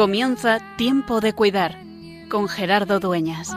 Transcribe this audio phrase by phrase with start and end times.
[0.00, 1.76] Comienza Tiempo de Cuidar
[2.30, 3.50] con Gerardo Dueñas.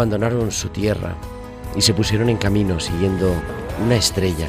[0.00, 1.14] Abandonaron su tierra
[1.76, 3.34] y se pusieron en camino siguiendo
[3.84, 4.48] una estrella,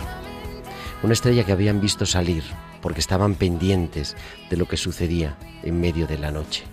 [1.03, 2.41] una estrella que habían visto salir
[2.81, 4.15] porque estaban pendientes
[4.49, 6.63] de lo que sucedía en medio de la noche.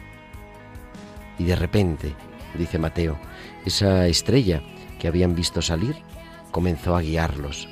[1.40, 2.14] Y de repente,
[2.56, 3.18] dice Mateo,
[3.66, 4.62] esa estrella
[5.00, 5.96] que habían visto salir
[6.52, 7.68] comenzó a guiarlos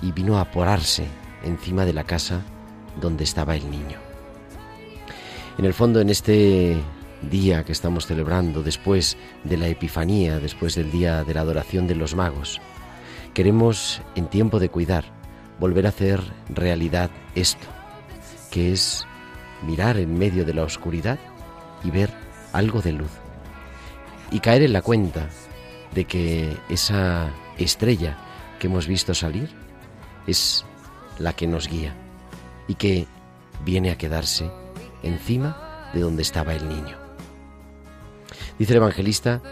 [0.00, 1.04] y vino a porarse
[1.44, 2.40] encima de la casa
[3.02, 3.98] donde estaba el niño.
[5.58, 6.78] En el fondo, en este
[7.30, 11.94] día que estamos celebrando después de la Epifanía, después del día de la adoración de
[11.94, 12.60] los magos.
[13.34, 15.04] Queremos, en tiempo de cuidar,
[15.58, 17.66] volver a hacer realidad esto,
[18.50, 19.06] que es
[19.66, 21.18] mirar en medio de la oscuridad
[21.84, 22.10] y ver
[22.52, 23.10] algo de luz.
[24.30, 25.28] Y caer en la cuenta
[25.94, 28.16] de que esa estrella
[28.58, 29.50] que hemos visto salir
[30.26, 30.64] es
[31.18, 31.94] la que nos guía
[32.68, 33.06] y que
[33.64, 34.50] viene a quedarse
[35.02, 37.05] encima de donde estaba el niño.
[38.58, 39.42] Dice el evangelista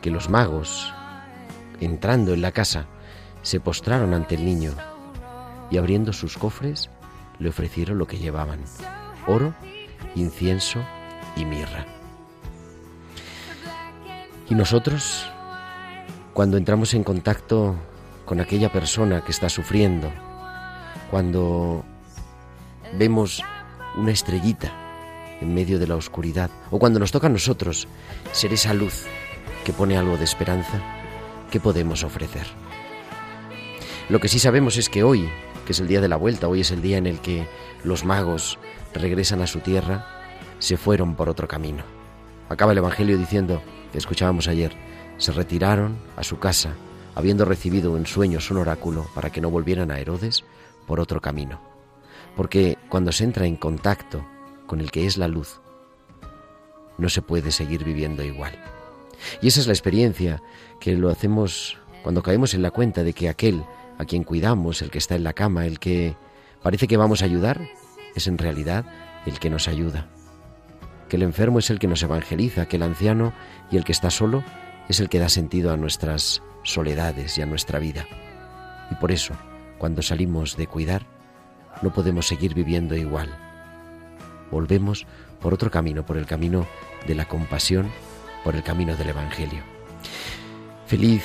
[0.00, 0.92] que los magos,
[1.80, 2.86] entrando en la casa,
[3.42, 4.72] se postraron ante el niño
[5.70, 6.90] y abriendo sus cofres
[7.38, 8.60] le ofrecieron lo que llevaban,
[9.26, 9.54] oro,
[10.14, 10.78] incienso
[11.36, 11.86] y mirra.
[14.48, 15.30] Y nosotros,
[16.32, 17.76] cuando entramos en contacto
[18.24, 20.10] con aquella persona que está sufriendo,
[21.10, 21.84] cuando
[22.98, 23.42] vemos
[23.96, 24.89] una estrellita
[25.40, 27.88] en medio de la oscuridad, o cuando nos toca a nosotros
[28.32, 29.06] ser esa luz
[29.64, 30.80] que pone algo de esperanza,
[31.50, 32.46] ¿qué podemos ofrecer?
[34.08, 35.28] Lo que sí sabemos es que hoy,
[35.66, 37.46] que es el día de la vuelta, hoy es el día en el que
[37.84, 38.58] los magos
[38.94, 40.06] regresan a su tierra,
[40.58, 41.84] se fueron por otro camino.
[42.48, 43.62] Acaba el Evangelio diciendo,
[43.92, 44.72] que escuchábamos ayer,
[45.18, 46.74] se retiraron a su casa,
[47.14, 50.44] habiendo recibido en sueños un oráculo para que no volvieran a Herodes
[50.86, 51.60] por otro camino.
[52.36, 54.24] Porque cuando se entra en contacto
[54.70, 55.60] con el que es la luz,
[56.96, 58.52] no se puede seguir viviendo igual.
[59.42, 60.40] Y esa es la experiencia
[60.78, 63.64] que lo hacemos cuando caemos en la cuenta de que aquel
[63.98, 66.14] a quien cuidamos, el que está en la cama, el que
[66.62, 67.60] parece que vamos a ayudar,
[68.14, 68.84] es en realidad
[69.26, 70.06] el que nos ayuda.
[71.08, 73.32] Que el enfermo es el que nos evangeliza, que el anciano
[73.72, 74.44] y el que está solo
[74.88, 78.06] es el que da sentido a nuestras soledades y a nuestra vida.
[78.88, 79.34] Y por eso,
[79.78, 81.08] cuando salimos de cuidar,
[81.82, 83.49] no podemos seguir viviendo igual
[84.50, 85.06] volvemos
[85.40, 86.66] por otro camino, por el camino
[87.06, 87.90] de la compasión,
[88.44, 89.62] por el camino del Evangelio.
[90.86, 91.24] Feliz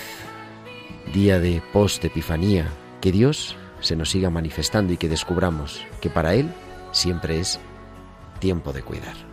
[1.14, 2.68] día de post-epifanía,
[3.02, 6.52] que Dios se nos siga manifestando y que descubramos que para Él
[6.92, 7.60] siempre es
[8.40, 9.25] tiempo de cuidar.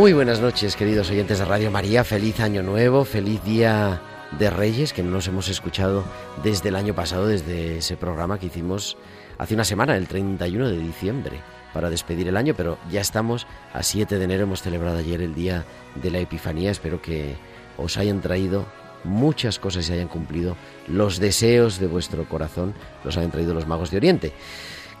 [0.00, 2.04] Muy buenas noches, queridos oyentes de Radio María.
[2.04, 4.00] Feliz año nuevo, feliz día
[4.38, 6.04] de Reyes, que no nos hemos escuchado
[6.42, 8.96] desde el año pasado, desde ese programa que hicimos
[9.36, 11.42] hace una semana, el 31 de diciembre,
[11.74, 15.34] para despedir el año, pero ya estamos a 7 de enero, hemos celebrado ayer el
[15.34, 15.66] día
[15.96, 16.70] de la Epifanía.
[16.70, 17.36] Espero que
[17.76, 18.64] os hayan traído
[19.04, 20.56] muchas cosas y hayan cumplido
[20.88, 22.72] los deseos de vuestro corazón,
[23.04, 24.32] los hayan traído los magos de Oriente.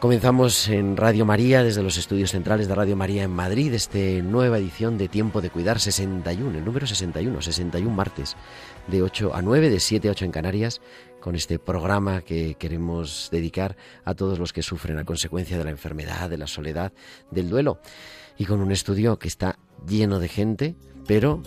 [0.00, 4.56] Comenzamos en Radio María, desde los estudios centrales de Radio María en Madrid, este nueva
[4.56, 8.34] edición de Tiempo de Cuidar 61, el número 61, 61 martes,
[8.86, 10.80] de 8 a 9, de 7 a 8 en Canarias,
[11.20, 15.70] con este programa que queremos dedicar a todos los que sufren a consecuencia de la
[15.70, 16.94] enfermedad, de la soledad,
[17.30, 17.78] del duelo,
[18.38, 20.76] y con un estudio que está lleno de gente,
[21.06, 21.42] pero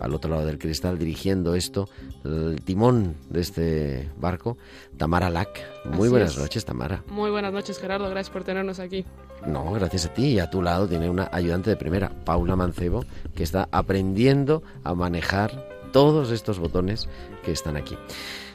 [0.00, 1.88] al otro lado del cristal dirigiendo esto,
[2.24, 4.56] el timón de este barco,
[4.96, 5.60] Tamara Lack.
[5.84, 7.04] Muy buenas noches, Tamara.
[7.08, 8.08] Muy buenas noches, Gerardo.
[8.10, 9.04] Gracias por tenernos aquí.
[9.46, 10.24] No, gracias a ti.
[10.24, 13.04] Y a tu lado tiene una ayudante de primera, Paula Mancebo,
[13.34, 17.08] que está aprendiendo a manejar todos estos botones
[17.44, 17.96] que están aquí.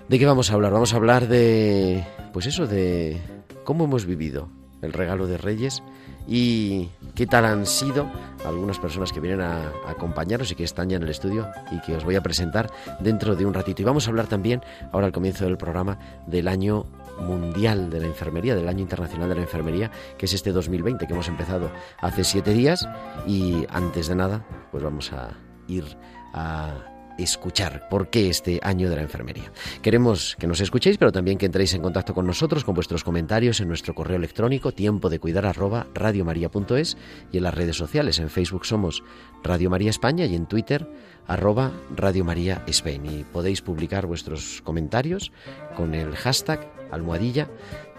[0.09, 0.71] ¿De qué vamos a hablar?
[0.71, 2.03] Vamos a hablar de,
[2.33, 3.19] pues eso, de
[3.63, 4.49] cómo hemos vivido
[4.81, 5.81] el regalo de Reyes
[6.27, 8.09] y qué tal han sido
[8.45, 11.95] algunas personas que vienen a, acompañarnos y que están ya en el estudio y que
[11.95, 13.81] os voy a presentar dentro de un ratito.
[13.81, 14.61] Y vamos a hablar también,
[14.91, 16.85] ahora al comienzo del programa, del año
[17.19, 21.13] mundial de la enfermería, del año internacional de la enfermería, que es este 2020 que
[21.13, 22.87] hemos empezado hace siete días.
[23.25, 25.29] Y antes de nada, pues vamos a
[25.67, 25.97] ir
[26.33, 29.51] a escuchar por qué este año de la enfermería.
[29.81, 33.59] Queremos que nos escuchéis, pero también que entréis en contacto con nosotros con vuestros comentarios
[33.59, 36.97] en nuestro correo electrónico tiempo de cuidar arroba radiomaria.es
[37.31, 38.19] y en las redes sociales.
[38.19, 39.03] En Facebook somos
[39.43, 40.89] Radio María España y en Twitter
[41.27, 43.05] arroba Radio María Spain.
[43.05, 45.31] Y podéis publicar vuestros comentarios
[45.75, 47.49] con el hashtag almohadilla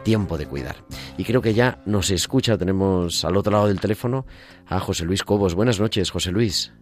[0.04, 0.76] tiempo de cuidar.
[1.18, 4.24] Y creo que ya nos escucha, tenemos al otro lado del teléfono
[4.66, 5.54] a José Luis Cobos.
[5.56, 6.72] Buenas noches, José Luis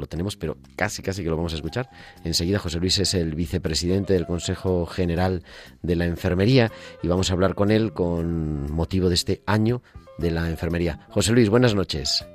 [0.00, 1.90] lo tenemos, pero casi, casi que lo vamos a escuchar.
[2.24, 5.42] Enseguida José Luis es el vicepresidente del Consejo General
[5.82, 9.82] de la Enfermería y vamos a hablar con él con motivo de este año
[10.18, 11.06] de la enfermería.
[11.10, 12.26] José Luis, buenas noches.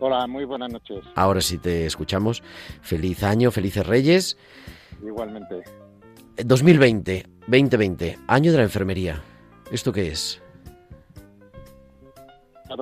[0.00, 1.00] Hola, muy buenas noches.
[1.14, 2.42] Ahora sí te escuchamos.
[2.80, 4.38] Feliz año, felices Reyes.
[5.02, 5.62] Igualmente.
[6.42, 9.22] 2020, 2020, año de la enfermería.
[9.70, 10.40] ¿Esto qué es?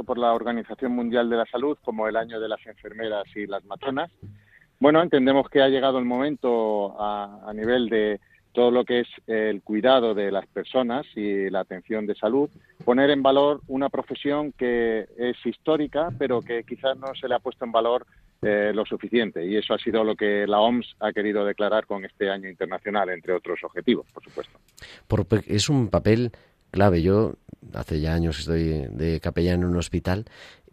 [0.05, 3.65] Por la Organización Mundial de la Salud como el año de las enfermeras y las
[3.65, 4.11] matronas.
[4.81, 8.21] Bueno, entendemos que ha llegado el momento a, nivel de
[8.53, 12.49] todo lo que es el cuidado de las personas y la atención de salud,
[12.85, 17.41] poner en valor una profesión que es histórica, pero que quizás no se le ha
[17.41, 18.07] puesto en valor
[18.41, 19.45] eh, lo suficiente.
[19.45, 23.11] Y eso ha sido lo que la OMS ha querido declarar con este año internacional,
[23.11, 24.59] entre otros objetivos, por supuesto.
[25.49, 26.31] es un papel
[26.71, 27.03] clave.
[27.03, 27.35] Yo
[27.75, 30.27] hace ya años estoy de capellán en un hospital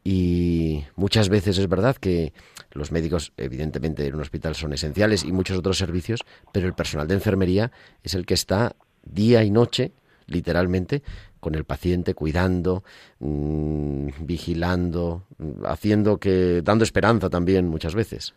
[0.03, 2.31] y muchas veces es verdad que
[2.71, 6.21] los médicos, evidentemente, en un hospital son esenciales y muchos otros servicios,
[6.53, 7.71] pero el personal de enfermería
[8.03, 9.94] es el que está día y noche,
[10.27, 11.01] literalmente,
[11.39, 12.83] con el paciente, cuidando,
[13.19, 15.24] mm, vigilando,
[15.65, 18.36] haciendo que, dando esperanza también muchas veces.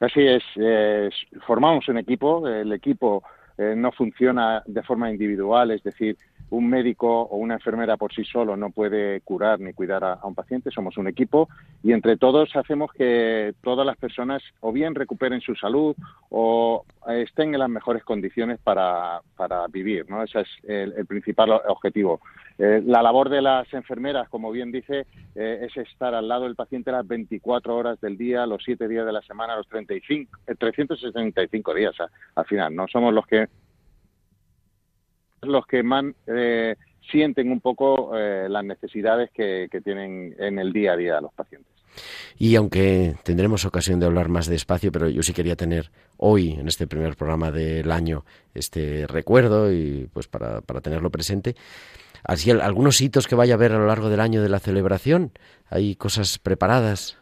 [0.00, 0.42] Así es,
[1.46, 3.22] formamos un equipo, el equipo
[3.56, 6.18] eh, no funciona de forma individual, es decir,
[6.50, 10.34] un médico o una enfermera por sí solo no puede curar ni cuidar a, un
[10.34, 11.48] paciente, somos un equipo
[11.82, 15.96] y entre todos hacemos que todas las personas o bien recuperen su salud
[16.30, 20.22] o estén en las mejores condiciones para, para vivir, ¿no?
[20.22, 22.20] Ese es el, principal objetivo.
[22.58, 26.56] Eh, la labor de las enfermeras, como bien dice, eh, es estar al lado del
[26.56, 31.74] paciente las 24 horas del día, los 7 días de la semana, los 35, 365
[31.74, 31.94] días
[32.34, 32.88] al final, ¿no?
[32.88, 33.48] Somos los que
[35.42, 36.76] los que más eh,
[37.10, 41.70] sienten un poco eh, las necesidades que, tienen en el día a día los pacientes.
[42.38, 46.68] Y aunque tendremos ocasión de hablar más despacio, pero yo sí quería tener hoy, en
[46.68, 48.24] este primer programa del año,
[48.54, 51.54] este recuerdo y pues para, para tenerlo presente.
[52.24, 55.30] Así, algunos hitos que vaya a haber a lo largo del año de la celebración.
[55.70, 57.16] ¿Hay cosas preparadas?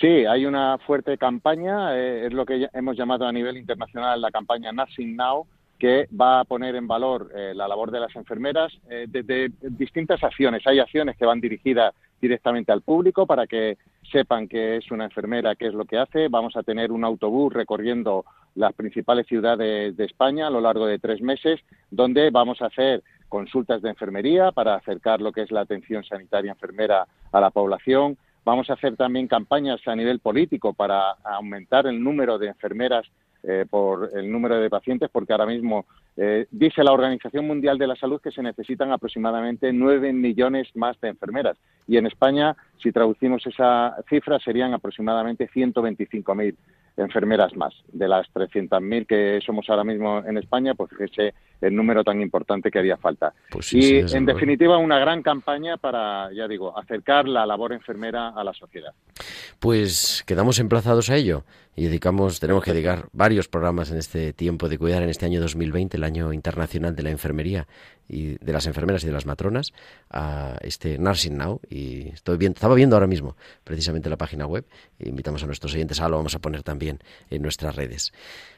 [0.00, 4.30] Sí, hay una fuerte campaña, eh, es lo que hemos llamado a nivel internacional la
[4.30, 5.46] campaña Nothing Now,
[5.78, 10.22] que va a poner en valor eh, la labor de las enfermeras eh, de, distintas
[10.24, 10.66] acciones.
[10.66, 13.76] Hay acciones que van dirigidas directamente al público para que
[14.10, 16.28] sepan que es una enfermera, qué es lo que hace.
[16.28, 20.98] Vamos a tener un autobús recorriendo las principales ciudades de España a lo largo de
[20.98, 25.60] tres meses, donde vamos a hacer consultas de enfermería para acercar lo que es la
[25.60, 28.16] atención sanitaria enfermera a la población.
[28.44, 33.04] Vamos a hacer también campañas a nivel político para aumentar el número de enfermeras
[33.48, 35.86] eh, por el número de pacientes, porque ahora mismo
[36.16, 41.00] eh, dice la Organización Mundial de la Salud que se necesitan aproximadamente nueve millones más
[41.00, 41.56] de enfermeras.
[41.86, 46.56] Y en España, si traducimos esa cifra, serían aproximadamente 125.000
[46.96, 47.74] enfermeras más.
[47.92, 52.70] De las 300.000 que somos ahora mismo en España, pues ese el número tan importante
[52.70, 53.32] que haría falta.
[53.50, 58.42] Pues y, en definitiva, una gran campaña para, ya digo, acercar la labor enfermera a
[58.42, 58.92] la sociedad.
[59.58, 61.44] Pues quedamos emplazados a ello
[61.76, 65.42] y dedicamos, tenemos que dedicar varios programas en este tiempo de cuidar en este año
[65.42, 67.68] 2020, el año internacional de la enfermería
[68.08, 69.74] y de las enfermeras y de las matronas,
[70.08, 71.60] a este Nursing Now.
[71.68, 74.64] Y estoy viendo, estaba viendo ahora mismo precisamente la página web.
[74.98, 78.14] E invitamos a nuestros oyentes, ahora lo vamos a poner también en nuestras redes.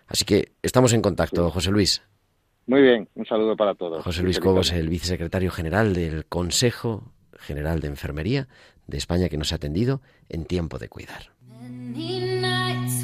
[0.07, 2.03] Así que estamos en contacto, José Luis.
[2.67, 4.05] Muy bien, un saludo para todos.
[4.05, 8.47] José Luis Cobos, el vicesecretario general del Consejo General de Enfermería
[8.87, 11.33] de España, que nos ha atendido en tiempo de cuidar.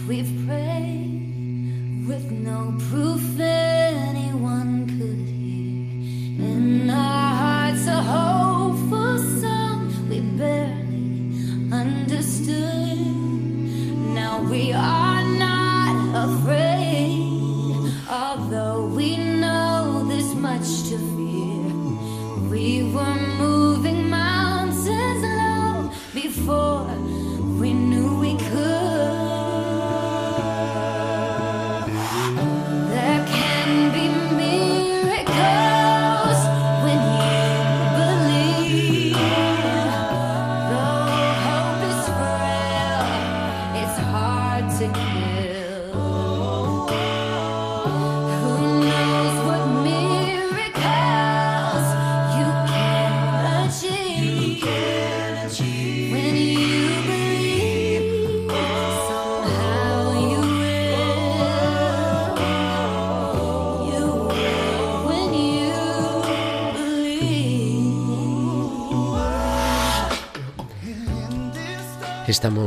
[0.09, 3.23] We've prayed with no proof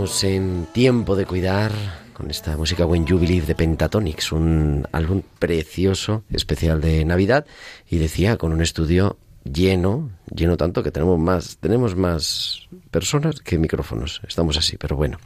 [0.07, 1.73] Estamos en tiempo de cuidar
[2.13, 7.45] con esta música When You Believe de Pentatonix, un álbum precioso, especial de Navidad,
[7.89, 13.57] y decía con un estudio lleno, lleno tanto que tenemos más, tenemos más personas que
[13.57, 14.21] micrófonos.
[14.25, 15.17] Estamos así, pero bueno.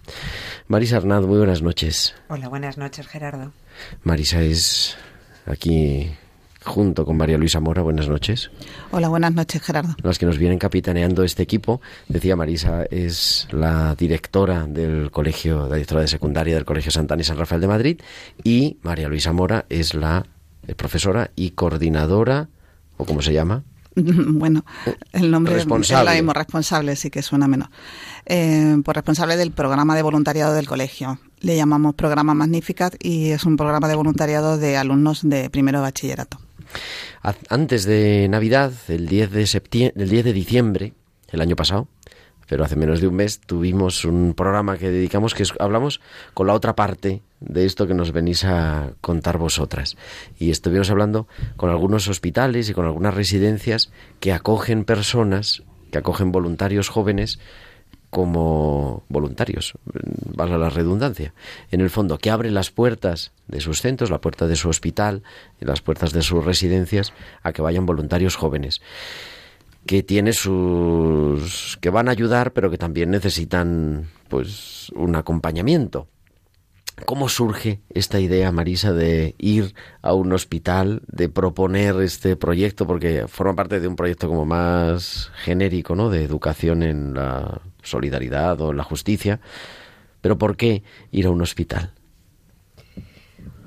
[0.67, 2.15] Marisa Arnaz, muy buenas noches.
[2.27, 3.51] Hola, buenas noches, Gerardo.
[4.01, 4.97] Marisa es
[5.45, 6.11] aquí
[6.63, 7.81] junto con María Luisa Mora.
[7.81, 8.51] Buenas noches.
[8.91, 9.95] Hola, buenas noches, Gerardo.
[10.03, 15.75] Las que nos vienen capitaneando este equipo, decía Marisa, es la directora del colegio, la
[15.75, 18.01] directora de secundaria del Colegio Santana y San Rafael de Madrid,
[18.43, 20.25] y María Luisa Mora es la
[20.67, 22.49] eh, profesora y coordinadora,
[22.97, 23.63] o cómo se llama,
[23.95, 24.63] bueno,
[25.11, 26.11] el nombre responsable.
[26.11, 27.69] es mismo, responsable, sí que suena menos.
[28.25, 31.19] Eh, por responsable del programa de voluntariado del colegio.
[31.39, 36.39] Le llamamos programa Magnificat y es un programa de voluntariado de alumnos de primero bachillerato.
[37.49, 40.93] Antes de Navidad, el 10 de, septiembre, el 10 de diciembre,
[41.29, 41.87] el año pasado,
[42.51, 46.01] pero hace menos de un mes, tuvimos un programa que dedicamos, que hablamos
[46.33, 49.95] con la otra parte de esto que nos venís a contar vosotras.
[50.37, 56.33] Y estuvimos hablando con algunos hospitales y con algunas residencias que acogen personas, que acogen
[56.33, 57.39] voluntarios jóvenes
[58.11, 59.73] como voluntarios,
[60.35, 61.33] valga la redundancia.
[61.71, 65.23] En el fondo, que abre las puertas de sus centros, la puerta de su hospital
[65.59, 68.81] las puertas de sus residencias a que vayan voluntarios jóvenes
[69.85, 76.07] que tiene sus que van a ayudar pero que también necesitan pues un acompañamiento
[77.05, 82.85] ¿Cómo surge esta idea, Marisa, de ir a un hospital, de proponer este proyecto?
[82.85, 86.09] Porque forma parte de un proyecto como más genérico, ¿no?
[86.09, 89.39] De educación en la solidaridad o la justicia.
[90.21, 91.93] Pero ¿por qué ir a un hospital?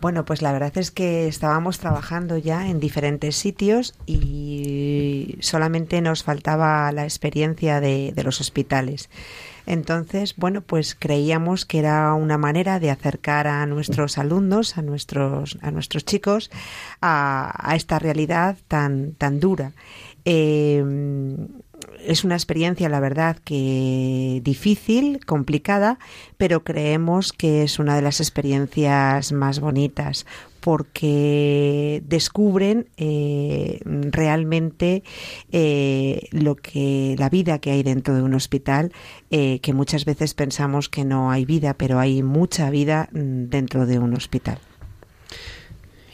[0.05, 6.23] Bueno, pues la verdad es que estábamos trabajando ya en diferentes sitios y solamente nos
[6.23, 9.09] faltaba la experiencia de, los hospitales.
[9.65, 15.57] Entonces, bueno, pues creíamos que era una manera de acercar a nuestros alumnos, a nuestros,
[15.63, 16.51] a nuestros chicos,
[17.01, 19.73] a, esta realidad tan, tan dura.
[20.27, 21.49] Em,
[22.07, 25.99] es una experiencia, la verdad, que difícil, complicada,
[26.37, 30.27] pero creemos que es una de las experiencias más bonitas
[30.65, 35.03] porque descubren eh, realmente
[35.53, 38.91] eh, lo que la vida que hay dentro de un hospital,
[39.31, 43.85] eh, que muchas veces pensamos que no hay vida, pero hay mucha vida mm, dentro
[43.85, 44.59] de un hospital.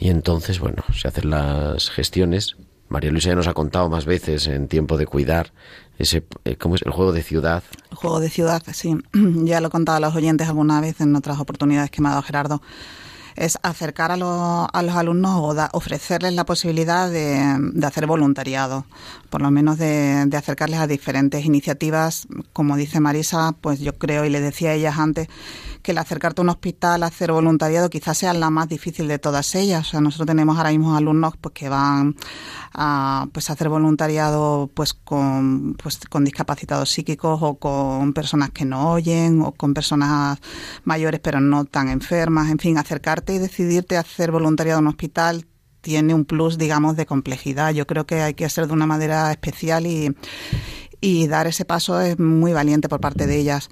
[0.01, 2.57] Y entonces, bueno, se hacen las gestiones.
[2.91, 5.53] María Luisa ya nos ha contado más veces en tiempo de cuidar
[5.99, 6.25] ese,
[6.59, 6.83] ¿cómo es?
[6.83, 7.63] El juego de ciudad.
[7.91, 8.97] El juego de ciudad, sí.
[9.45, 12.13] Ya lo he contado a los oyentes alguna vez en otras oportunidades que me ha
[12.13, 12.61] dado Gerardo
[13.37, 18.85] es acercar a, los, a los alumnos o ofrecerles la posibilidad de, de, hacer voluntariado,
[19.31, 22.27] por lo menos de, de, acercarles a diferentes iniciativas.
[22.53, 25.29] Como dice Marisa, pues yo creo, y le decía a ellas antes,
[25.83, 29.19] que el acercarte a un hospital a hacer voluntariado quizás sea la más difícil de
[29.19, 29.87] todas ellas.
[29.89, 32.17] O sea, nosotros tenemos ahora mismo alumnos pues que van
[32.73, 38.93] a pues hacer voluntariado pues con pues con discapacitados psíquicos o con personas que no
[38.93, 40.39] oyen o con personas
[40.85, 44.91] mayores pero no tan enfermas, en fin, acercarte y decidirte a hacer voluntariado en un
[44.91, 45.47] hospital
[45.81, 47.73] tiene un plus, digamos, de complejidad.
[47.73, 50.15] Yo creo que hay que hacer de una manera especial y,
[51.01, 53.71] y dar ese paso es muy valiente por parte de ellas.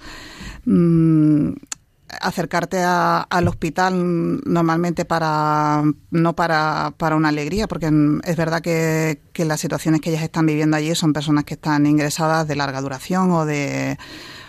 [2.21, 7.91] Acercarte al hospital normalmente para no para, para una alegría porque
[8.25, 11.85] es verdad que, que, las situaciones que ellas están viviendo allí son personas que están
[11.87, 13.99] ingresadas de larga duración o de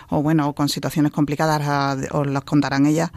[0.08, 3.10] o bueno con situaciones complicadas os las contarán ellas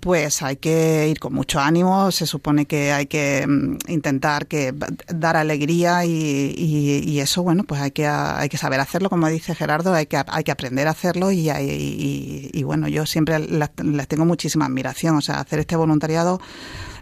[0.00, 4.74] pues hay que ir con mucho ánimo, se supone que hay que mm, intentar que
[5.14, 9.92] dar alegría y, eso, bueno, pues hay que, hay que saber hacerlo, como dice Gerardo,
[9.92, 14.64] hay que, hay que aprender a hacerlo y, y bueno, yo siempre les tengo muchísima
[14.64, 16.40] admiración, o sea, hacer este voluntariado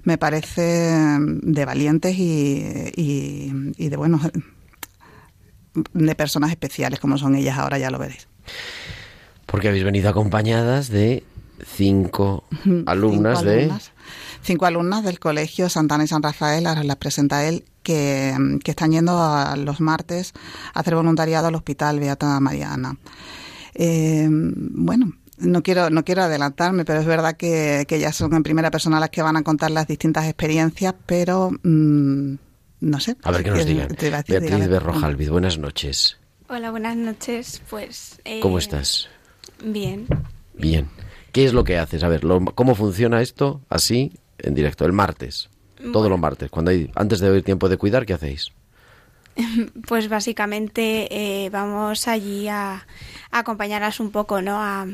[0.02, 4.20] me parece mm, de valientes y, y de, bueno,
[5.92, 8.26] de personas especiales como son ellas ahora, ya lo veréis.
[9.46, 11.24] Porque habéis venido acompañadas de
[11.64, 12.44] cinco
[12.86, 13.72] alumnas de...
[14.42, 18.34] Cinco alumnas del Colegio Santana y San Rafael, ahora las presenta él, que,
[18.64, 20.32] están yendo a los martes
[20.72, 22.96] a hacer voluntariado al Hospital Beata Mariana.
[23.74, 28.42] Eh, bueno, no quiero, no quiero adelantarme, pero es verdad que, que ya son en
[28.42, 32.34] primera persona las que van a contar las distintas experiencias, pero mm,
[32.80, 33.16] no sé.
[33.22, 33.88] A ver qué nos digan.
[33.98, 36.18] Beatriz Berrojalvid, buenas noches.
[36.48, 37.60] Hola, buenas noches.
[37.68, 38.20] Pues.
[38.40, 39.08] ¿Cómo eh, estás?
[39.62, 40.06] Bien.
[40.54, 40.88] Bien.
[41.32, 42.02] ¿Qué es lo que haces?
[42.02, 42.22] A ver,
[42.54, 44.84] ¿cómo funciona esto así en directo?
[44.84, 45.50] El martes,
[45.92, 48.52] todos los martes, cuando hay antes de haber tiempo de cuidar, ¿qué hacéis?
[49.86, 52.86] Pues básicamente eh, vamos allí a,
[53.30, 54.58] acompañarlas un poco, ¿no?
[54.60, 54.86] A,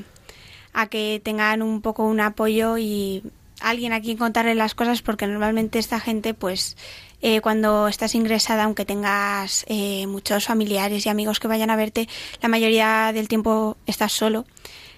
[0.91, 3.23] que tengan un poco un apoyo y
[3.61, 6.77] alguien a quien contarle las cosas, porque normalmente esta gente, pues,
[7.23, 12.09] eh, cuando estás ingresada, aunque tengas eh, muchos familiares y amigos que vayan a verte,
[12.43, 14.47] la mayoría del tiempo estás solo.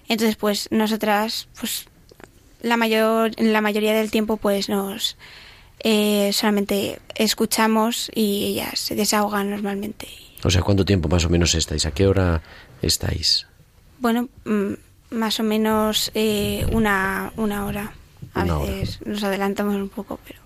[0.09, 1.87] Entonces, pues nosotras, pues
[2.63, 5.17] la mayor, la mayoría del tiempo, pues nos
[5.81, 10.09] eh, solamente escuchamos y ellas se desahogan normalmente.
[10.45, 11.87] O sea, ¿cuánto tiempo más o menos estáis?
[11.87, 12.43] ¿A qué hora
[12.83, 13.47] estáis?
[13.99, 14.73] Bueno, mm,
[15.11, 17.93] más o menos eh, una, una hora.
[18.35, 20.41] A veces nos adelantamos un poco, pero...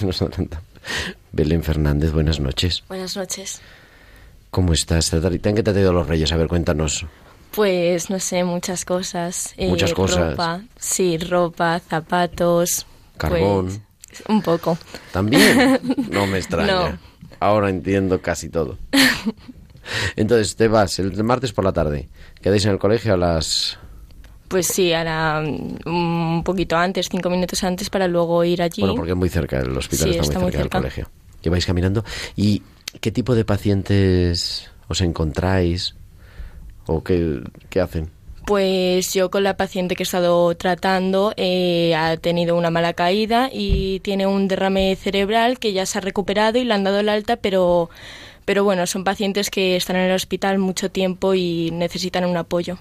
[0.06, 0.66] nos adelantamos.
[1.32, 2.82] Belén Fernández, buenas noches.
[2.88, 3.60] Buenas noches.
[4.50, 5.10] ¿Cómo estás?
[5.10, 6.30] ¿Te han que te ha traído los reyes?
[6.32, 7.06] A ver, cuéntanos.
[7.52, 9.54] Pues no sé, muchas cosas.
[9.56, 10.30] Eh, muchas cosas.
[10.30, 12.86] Ropa, sí, ropa, zapatos.
[13.16, 13.66] Carbón.
[13.66, 14.78] Pues, un poco.
[15.12, 15.80] ¿También?
[16.10, 16.98] No me extraña.
[17.40, 18.78] Ahora entiendo casi todo.
[20.16, 22.08] Entonces, te vas el martes por la tarde.
[22.40, 23.78] ¿Quedáis en el colegio a las...?
[24.48, 28.82] Pues sí, ahora mm, un poquito antes, cinco minutos antes, para luego ir allí.
[28.82, 31.10] Bueno, porque es muy cerca, el hospital está, muy, cerca del colegio.
[31.40, 32.04] Que vais caminando.
[32.36, 32.62] ¿Y
[33.00, 35.94] qué tipo de pacientes os encontráis?
[36.86, 37.42] ¿O qué,
[37.80, 38.10] hacen?
[38.46, 43.48] Pues yo con la paciente que he estado tratando eh, ha tenido una mala caída
[43.52, 47.08] y tiene un derrame cerebral que ya se ha recuperado y le han dado el
[47.08, 47.88] alta, pero,
[48.44, 52.78] pero bueno, son pacientes que están en el hospital mucho tiempo y necesitan un apoyo.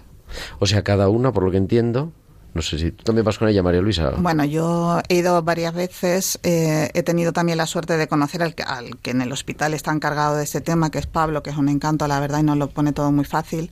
[0.60, 2.12] O sea, cada una, por lo que entiendo,
[2.54, 4.12] no sé si tú también vas con ella, María Luisa.
[4.18, 6.40] Bueno, yo he ido varias veces.
[6.44, 9.74] Eh, he tenido también la suerte de conocer al que, al que en el hospital
[9.74, 12.44] está encargado de este tema, que es Pablo, que es un encanto, la verdad, y
[12.44, 13.72] nos lo pone todo muy fácil.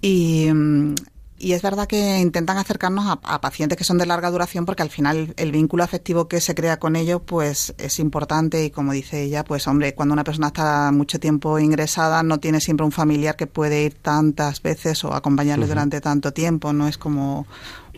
[0.00, 0.94] Y, mm,
[1.38, 4.90] y es verdad que intentan acercarnos a, pacientes que son de larga duración porque al
[4.90, 9.22] final el, vínculo afectivo que se crea con ellos pues es importante y como dice
[9.22, 13.36] ella, pues hombre, cuando una persona está mucho tiempo ingresada no tiene siempre un familiar
[13.36, 17.46] que puede ir tantas veces o acompañarle durante tanto tiempo, no es como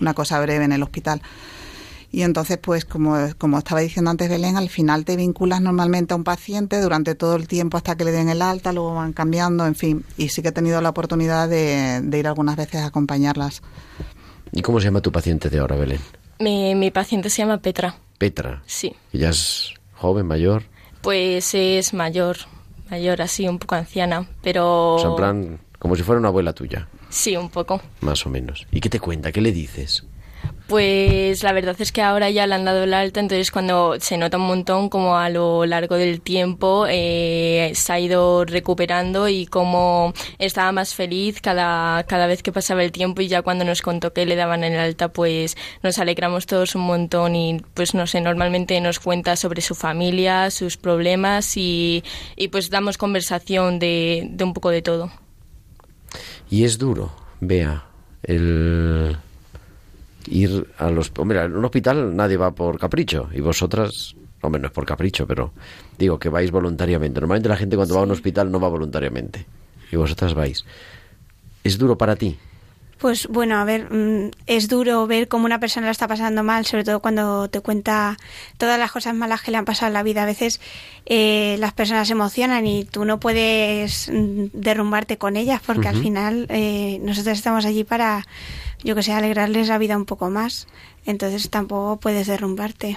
[0.00, 1.20] una cosa breve en el hospital.
[2.16, 6.16] Y entonces, pues como, como estaba diciendo antes Belén, al final te vinculas normalmente a
[6.16, 9.66] un paciente durante todo el tiempo hasta que le den el alta, luego van cambiando,
[9.66, 10.02] en fin.
[10.16, 13.60] Y sí que he tenido la oportunidad de, ir algunas veces a acompañarlas.
[14.50, 16.00] ¿Y cómo se llama tu paciente de ahora, Belén?
[16.38, 17.96] Mi, mi paciente se llama Petra.
[18.16, 18.62] Petra.
[18.64, 18.96] Sí.
[19.12, 20.62] ¿Ella es joven, mayor?
[21.02, 22.38] Pues es mayor,
[22.88, 24.94] mayor, así, un poco anciana, pero...
[24.94, 26.88] O sea, en plan, como si fuera una abuela tuya.
[27.10, 27.82] Sí, un poco.
[28.00, 28.66] Más o menos.
[28.72, 29.32] ¿Y qué te cuenta?
[29.32, 30.06] ¿Qué le dices?
[30.66, 34.16] Pues la verdad es que ahora ya le han dado el alta, entonces cuando se
[34.18, 39.46] nota un montón como a lo largo del tiempo eh, se ha ido recuperando y
[39.46, 43.80] como estaba más feliz cada, cada vez que pasaba el tiempo y ya cuando nos
[43.80, 48.08] contó que le daban el alta pues nos alegramos todos un montón y pues no
[48.08, 52.02] sé, normalmente nos cuenta sobre su familia, sus problemas y,
[52.34, 55.12] y pues damos conversación de, de un poco de todo.
[56.50, 57.84] Y es duro, vea,
[58.24, 59.16] el
[60.26, 61.12] ir a los...
[61.18, 64.14] Hombre, en un hospital nadie va por capricho y vosotras...
[64.42, 65.52] Hombre, no es por capricho, pero
[65.98, 67.20] digo que vais voluntariamente.
[67.20, 69.46] Normalmente la gente cuando va a un hospital no va voluntariamente
[69.90, 70.64] y vosotras vais.
[71.64, 72.36] ¿Es duro para ti?
[72.98, 76.64] Pues bueno, a ver, mm, es duro ver cómo una persona lo está pasando mal,
[76.64, 78.16] sobre todo cuando te cuenta
[78.56, 80.22] todas las cosas malas que le han pasado en la vida.
[80.22, 80.60] A veces
[81.04, 85.96] eh, las personas se emocionan y tú no puedes mm, derrumbarte con ellas porque al
[85.96, 88.26] final eh, nosotros estamos allí para,
[88.86, 90.68] yo que sé, alegrarles la vida un poco más.
[91.04, 92.96] Entonces tampoco puedes derrumbarte.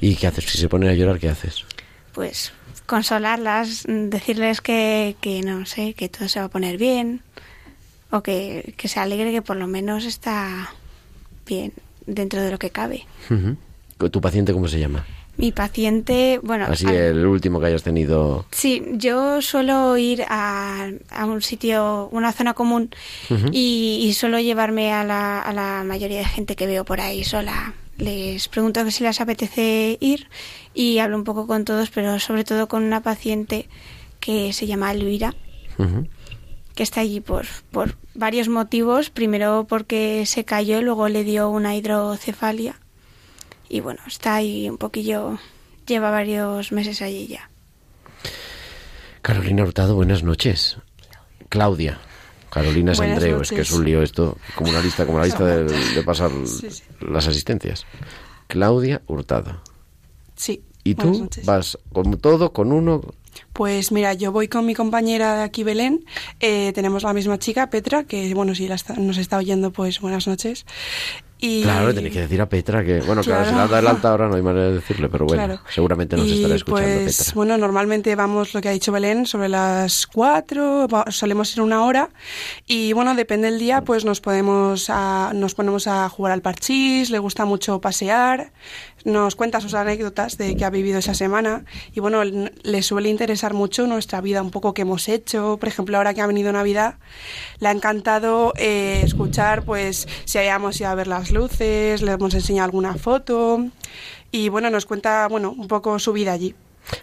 [0.00, 0.44] ¿Y qué haces?
[0.44, 1.64] Si se ponen a llorar, ¿qué haces?
[2.12, 2.52] Pues
[2.84, 7.22] consolarlas, decirles que, que no sé, que todo se va a poner bien
[8.10, 10.70] o que, que se alegre que por lo menos está
[11.46, 11.72] bien
[12.06, 13.06] dentro de lo que cabe.
[13.98, 15.06] ¿Tu paciente cómo se llama?
[15.38, 18.44] Mi paciente, bueno, Así al- el último que hayas tenido.
[18.50, 22.90] sí, yo suelo ir a, a un sitio, una zona común
[23.52, 27.22] y, y suelo llevarme a la, a la mayoría de gente que veo por ahí
[27.24, 27.72] sola.
[27.98, 30.26] Les pregunto que si les apetece ir
[30.74, 33.68] y hablo un poco con todos, pero sobre todo con una paciente
[34.20, 35.34] que se llama Elvira,
[35.78, 36.06] Ujú.
[36.74, 39.10] que está allí por, por varios motivos.
[39.10, 42.74] Primero porque se cayó, luego le dio una hidrocefalia.
[43.68, 45.38] Y bueno, está ahí un poquillo,
[45.86, 47.50] lleva varios meses allí ya.
[49.22, 50.76] Carolina Hurtado, buenas noches.
[51.48, 51.98] Claudia.
[52.50, 53.72] Carolina Buenas Sandreu, es que es noches.
[53.78, 56.82] un lío esto, como una lista, como la lista de, de pasar Sí, sí.
[57.00, 57.84] las asistencias.
[58.46, 59.60] Claudia Hurtado.
[60.34, 60.62] Sí.
[60.82, 61.44] ¿Y tú noches.
[61.44, 63.02] vas con todo, con uno?
[63.52, 66.04] Pues mira, yo voy con mi compañera de aquí, Belén.
[66.40, 70.00] Eh, tenemos la misma chica, Petra, que bueno, si la está- nos está oyendo, pues
[70.00, 70.64] buenas noches.
[71.40, 73.56] Y, Claro, tenéis que decir a Petra que, bueno, claro, si Claro.
[73.56, 75.60] la da el alta ahora no hay manera de decirle, pero bueno, Claro.
[75.72, 77.32] seguramente nos Y, estará escuchando pues, Petra.
[77.34, 81.84] Bueno, normalmente vamos, lo que ha dicho Belén, sobre las cuatro, va- solemos ir una
[81.84, 82.10] hora
[82.66, 87.10] y bueno, depende del día, pues nos podemos a- nos ponemos a jugar al parchís,
[87.10, 88.50] le gusta mucho pasear,
[89.04, 93.54] nos cuenta sus anécdotas de que ha vivido esa semana y bueno, le suele interesar
[93.54, 96.96] mucho nuestra vida, un poco que hemos hecho, por ejemplo, ahora que ha venido Navidad,
[97.60, 102.34] le ha encantado eh, escuchar pues si habíamos ido a ver las luces, le hemos
[102.34, 103.64] enseñado alguna foto
[104.30, 106.54] y bueno, nos cuenta bueno, un poco su vida allí.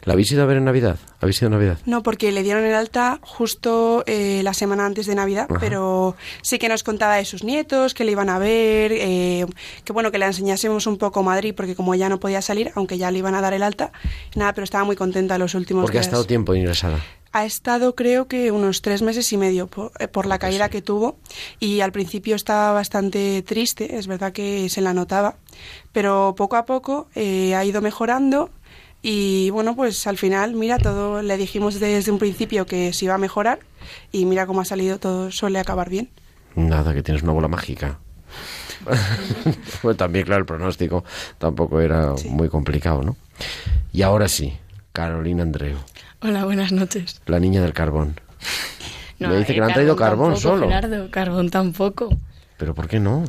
[0.04, 0.98] ¿La habéis ido a ver en Navidad?
[1.20, 1.78] ¿Habéis ido en Navidad?
[1.86, 5.60] No, porque le dieron el alta justo eh, la semana antes de Navidad, Ajá.
[5.60, 9.46] pero sí que nos contaba de sus nietos, que le iban a ver, eh,
[9.84, 12.98] que bueno, que le enseñásemos un poco Madrid, porque como ya no podía salir, aunque
[12.98, 13.92] ya le iban a dar el alta,
[14.36, 16.08] nada, pero estaba muy contenta los últimos Porque ha días.
[16.08, 17.00] estado tiempo ingresada.
[17.32, 20.82] Ha estado creo que unos tres meses y medio por, eh, por la caída que
[20.82, 21.18] tuvo
[21.60, 25.36] y al principio estaba bastante triste, es verdad que se la notaba,
[25.92, 28.52] pero poco a poco eh, ha ido mejorando
[29.08, 33.14] y bueno, pues al final, mira, todo le dijimos desde un principio que se iba
[33.14, 33.60] a mejorar
[34.12, 36.10] y mira cómo ha salido, todo suele acabar bien.
[36.56, 38.00] Nada, que tienes una bola mágica.
[39.84, 41.04] bueno, también, claro, el pronóstico
[41.38, 43.16] tampoco era muy complicado, ¿no?
[43.94, 44.54] Y ahora sí,
[44.92, 45.78] Carolina Andreu,
[46.22, 47.22] Hola, buenas noches.
[47.28, 48.20] la niña del carbón.
[49.20, 50.68] Me dice eh, que le han traído carbón tampoco, solo.
[50.68, 52.10] Gerardo, carbón tampoco.
[52.58, 53.24] ¿Pero por qué no?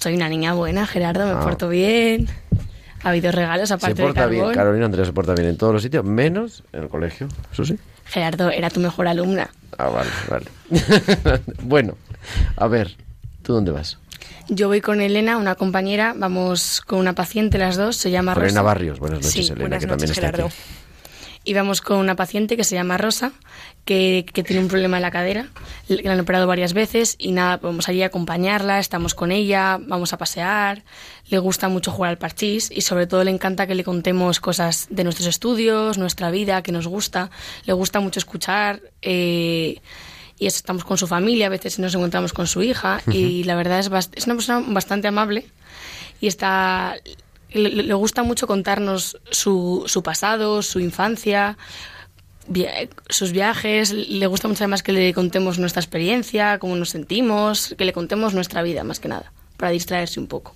[0.00, 1.40] Soy una niña buena, Gerardo, me Ah.
[1.40, 2.28] porto bien.
[3.02, 4.52] Ha habido regalos Se aparte porta de bien.
[4.52, 7.78] Carolina Andreu se porta bien en todos los sitios, menos en el colegio, eso sí.
[8.06, 9.50] Gerardo, era tu mejor alumna.
[9.78, 10.46] Ah, vale, vale.
[11.62, 11.96] bueno,
[12.56, 12.96] a ver,
[13.42, 13.98] ¿tú dónde vas?
[14.48, 18.32] Yo voy con Elena, una compañera, vamos con una paciente las dos, se llama.
[18.32, 20.46] Elena Barrios, buenas noches, Sí, Elena, buenas que también noches, está Gerardo.
[20.46, 20.54] aquí.
[21.46, 23.32] Y vamos con una paciente que se llama Rosa,
[23.84, 25.46] que, que tiene un problema en la cadera,
[25.86, 29.78] le le han operado varias veces y nada, vamos allí a acompañarla, estamos con ella,
[29.80, 30.82] vamos a pasear,
[31.28, 34.88] le gusta mucho jugar al parchís y sobre todo le encanta que le contemos cosas
[34.90, 37.30] de nuestros estudios, nuestra vida, que nos gusta,
[37.64, 39.80] le gusta mucho escuchar eh,
[40.38, 43.54] y eso, estamos con su familia, a veces nos encontramos con su hija y la
[43.54, 45.46] verdad es, es una persona bastante amable
[46.20, 46.96] y está
[47.50, 51.56] le, le gusta mucho contarnos su, su pasado, su infancia,
[52.48, 53.92] via- sus viajes.
[53.92, 58.34] Le gusta mucho además que le contemos nuestra experiencia, cómo nos sentimos, que le contemos
[58.34, 60.54] nuestra vida más que nada, para distraerse un poco.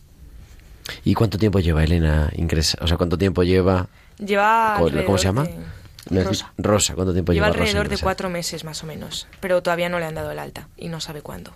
[1.04, 2.78] ¿Y cuánto tiempo lleva Elena ingresa?
[2.80, 3.86] O sea, ¿cuánto tiempo lleva?
[4.18, 4.76] Lleva
[5.06, 5.44] ¿Cómo se llama?
[5.44, 6.52] de- Rosa.
[6.58, 9.88] Rosa, ¿cuánto tiempo Lleva lleva, Rosa alrededor de cuatro meses más o menos, pero todavía
[9.88, 11.52] no le han dado el alta y no sabe cuándo.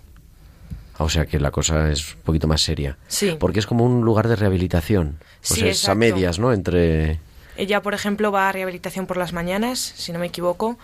[0.97, 2.97] Ah, O sea que la cosa es un poquito más seria.
[3.07, 3.35] Sí.
[3.39, 5.17] Porque es como un lugar de rehabilitación.
[5.19, 6.53] O Sí, sea, es a medias, ¿no?
[6.53, 7.19] Entre...
[7.57, 10.77] Ella, por ejemplo, va a rehabilitación por las mañanas, si no me equivoco,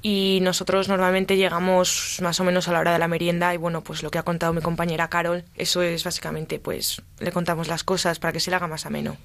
[0.00, 3.82] y nosotros normalmente llegamos más o menos a la hora de la merienda y bueno,
[3.84, 7.84] pues lo que ha contado mi compañera Carol, eso es básicamente, pues le contamos las
[7.84, 9.18] cosas para que se le haga más ameno.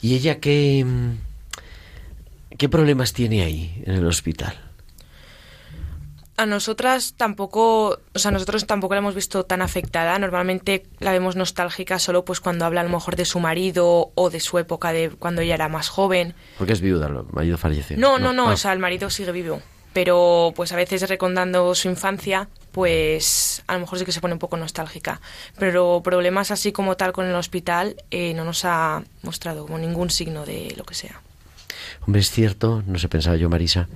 [0.00, 4.58] ¿Y ella qué, mm, qué problemas tiene ahí en el hospital?
[6.38, 10.16] A nosotras tampoco, o sea, nosotros tampoco la hemos visto tan afectada.
[10.20, 14.30] Normalmente la vemos nostálgica solo pues cuando habla a lo mejor de su marido o
[14.30, 16.34] de su época de cuando ella era más joven.
[16.56, 17.96] Porque es viuda, el marido falleció.
[17.98, 18.52] No, no, no, Ah.
[18.52, 19.60] o sea, el marido sigue vivo.
[19.92, 24.34] Pero pues a veces recordando su infancia, pues a lo mejor sí que se pone
[24.34, 25.20] un poco nostálgica.
[25.58, 30.10] Pero problemas así como tal con el hospital eh, no nos ha mostrado como ningún
[30.10, 31.20] signo de lo que sea.
[32.06, 33.88] Hombre, es cierto, no sé, pensaba yo, Marisa.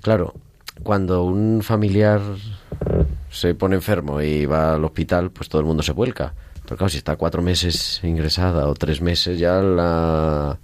[0.00, 0.34] Claro,
[0.82, 2.20] cuando un familiar
[3.30, 6.34] se pone enfermo y va al hospital, pues todo el mundo se vuelca.
[6.64, 10.58] Pero claro, si está cuatro meses ingresada o tres meses, ya la...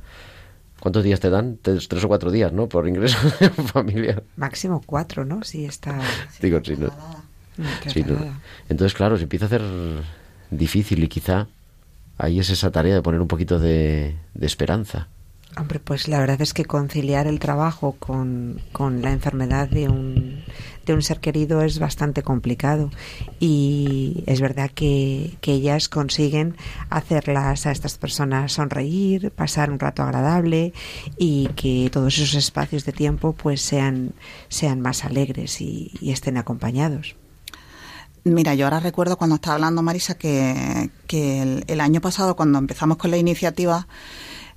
[0.80, 1.58] ¿Cuántos días te dan?
[1.62, 2.68] Tres, tres o cuatro días, ¿no?
[2.68, 4.22] Por ingreso de familiar.
[4.36, 5.42] Máximo cuatro, ¿no?
[5.42, 5.98] Si está...
[6.42, 6.88] Digo, sí, no.
[7.56, 8.16] Mm, Sí, no.
[8.68, 9.62] Entonces, claro, se empieza a hacer
[10.50, 11.46] difícil y quizá
[12.18, 15.08] ahí es esa tarea de poner un poquito de, de esperanza.
[15.56, 20.42] Hombre, pues la verdad es que conciliar el trabajo con, con la enfermedad de un,
[20.84, 22.90] de un ser querido es bastante complicado
[23.38, 26.56] y es verdad que, que ellas consiguen
[26.90, 30.72] hacerlas a estas personas sonreír, pasar un rato agradable
[31.18, 34.12] y que todos esos espacios de tiempo pues sean,
[34.48, 37.16] sean más alegres y, estén acompañados.
[38.24, 42.96] Mira, yo ahora recuerdo cuando estaba hablando Marisa que, que el año pasado, cuando empezamos
[42.98, 43.88] con la iniciativa,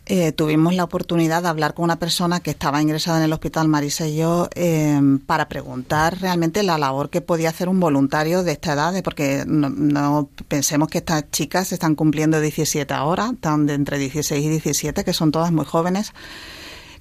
[0.09, 3.67] eh, tuvimos la oportunidad de hablar con una persona que estaba ingresada en el hospital,
[3.67, 8.53] Marisa y yo, eh, para preguntar realmente la labor que podía hacer un voluntario de
[8.53, 13.73] esta edad, porque no, no pensemos que estas chicas están cumpliendo 17 ahora, están de
[13.73, 16.13] entre 16 y 17, que son todas muy jóvenes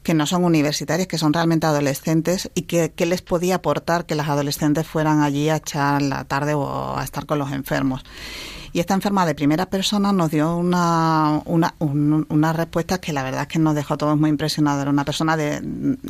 [0.06, 4.28] que no son universitarias, que son realmente adolescentes y que, les podía aportar que las
[4.28, 8.04] adolescentes fueran allí a echar la tarde o a estar con los enfermos.
[8.72, 13.24] Y esta enferma de primera persona nos dio una, una, un- unas respuestas que la
[13.24, 14.82] verdad es que nos dejó a todos muy impresionados.
[14.82, 15.60] Era una persona de,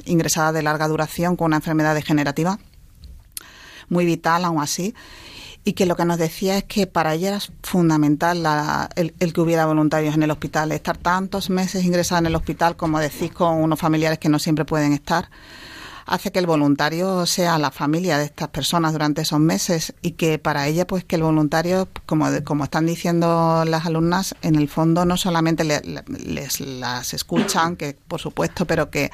[0.05, 2.59] ingresada de larga duración con una enfermedad degenerativa
[3.89, 4.95] muy vital aún así
[5.67, 9.41] y que lo que nos decía es que para ella era fundamental la- el, que
[9.41, 13.57] hubiera voluntarios en el hospital, estar tantos meses ingresada en el hospital, como decís, con
[13.57, 15.29] unos familiares que no siempre pueden estar,
[16.07, 20.39] hace que el voluntario sea la familia de estas personas durante esos meses y que
[20.39, 25.05] para ella, pues que el voluntario, como, como están diciendo las alumnas, en el fondo
[25.05, 29.11] no solamente le- le- les las escuchan, que por supuesto, pero que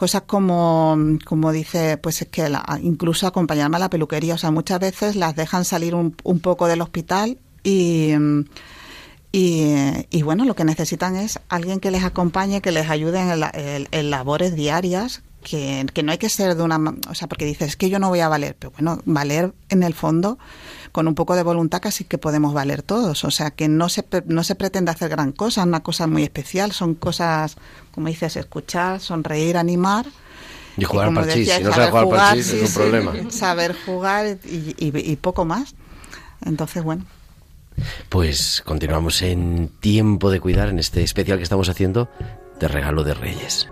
[0.00, 4.50] cosas como, como dice, pues es que la- incluso acompañarme a la peluquería, o sea,
[4.50, 8.14] muchas veces las dejan salir un, un poco del hospital y,
[9.32, 9.74] y,
[10.10, 13.50] y, bueno, lo que necesitan es alguien que les acompañe, que les ayude en, la-
[13.54, 17.44] en- en labores diarias, que, que no hay que ser de una, o sea, porque
[17.44, 20.38] dices, es que yo no voy a valer, pero bueno, valer en el fondo,
[20.92, 24.04] con un poco de voluntad casi que podemos valer todos, o sea, que no se,
[24.26, 27.56] no se pretende hacer gran cosa, una cosa muy especial, son cosas,
[27.92, 30.06] como dices, escuchar, sonreír, animar.
[30.76, 31.34] Y jugar al parchís.
[31.34, 33.12] decía, Si no saber sabes jugar al jugar, parchís, sí, es un sí, problema.
[33.30, 35.74] Saber jugar y, y- y poco más.
[36.44, 37.04] Entonces, bueno.
[38.08, 42.08] Pues continuamos en Tiempo de Cuidar, en este especial que estamos haciendo
[42.58, 43.68] de Regalo de Reyes.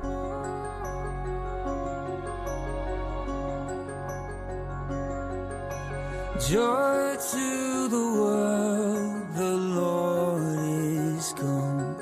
[6.47, 11.97] Joy to the world, the Lord is come.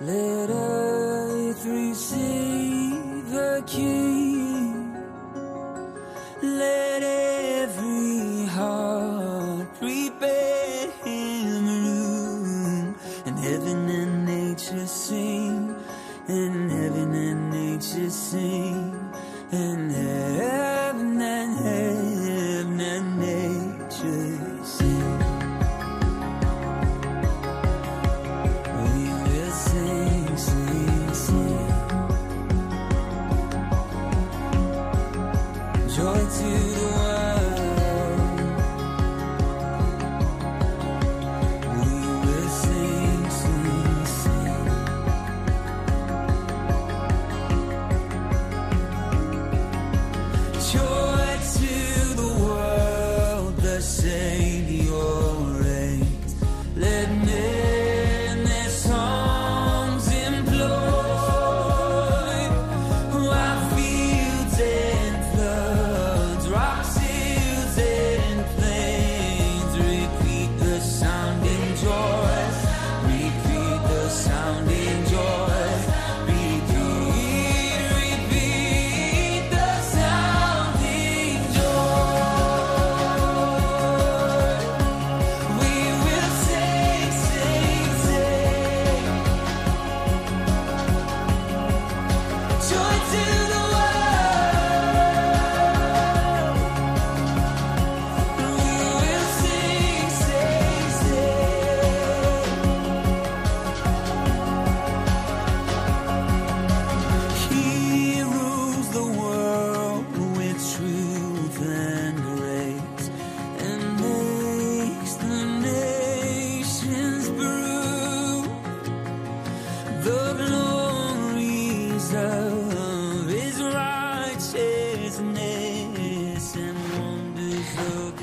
[0.00, 4.92] Let earth receive the King.
[6.42, 12.96] Let every heart prepare him room.
[13.24, 15.76] And heaven and nature sing,
[16.26, 19.12] and heaven and nature sing,
[19.52, 20.25] and heaven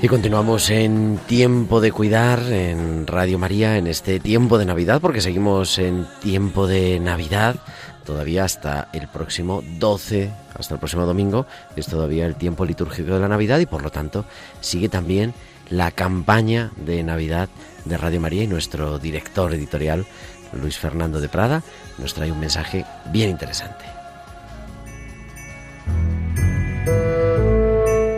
[0.04, 5.22] Y continuamos en Tiempo de Cuidar en Radio María, en este tiempo de Navidad, porque
[5.22, 7.56] seguimos en tiempo de Navidad
[8.04, 11.46] todavía hasta el próximo 12, hasta el próximo domingo,
[11.78, 14.26] es todavía el tiempo litúrgico de la Navidad y por lo tanto
[14.60, 15.34] sigue también
[15.70, 17.48] la campaña de Navidad
[17.86, 20.06] de Radio María y nuestro director editorial,
[20.52, 21.63] Luis Fernando de Prada,
[21.98, 23.86] nos trae un mensaje bien interesante.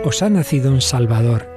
[0.04, 1.55] Os ha nacido un Salvador,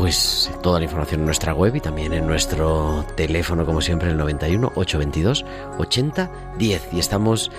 [0.00, 4.16] Pues toda la información en nuestra web y también en nuestro teléfono, como siempre, el
[4.16, 5.44] 91 822
[5.76, 6.88] 80 10.
[6.94, 7.50] Y estamos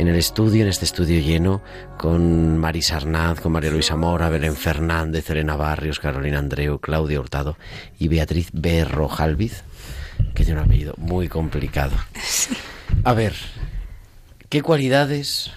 [0.00, 1.62] en el estudio, en este estudio lleno,
[1.96, 7.56] con Marisa Arnaz, con María Luisa Mora, Belén Fernández, Elena Barrios, Carolina Andreu, Claudia Hurtado
[7.96, 9.62] y Beatriz Berrojalviz,
[10.34, 11.94] que tiene un apellido muy complicado.
[13.04, 13.34] A ver,
[14.48, 15.52] ¿qué cualidades,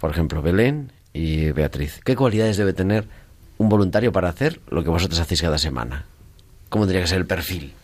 [0.00, 3.08] por ejemplo, Belén y Beatriz, qué cualidades debe tener
[3.58, 6.06] un voluntario para hacer lo que vosotros hacéis cada semana?
[6.68, 7.74] ¿Cómo tendría que ser el perfil?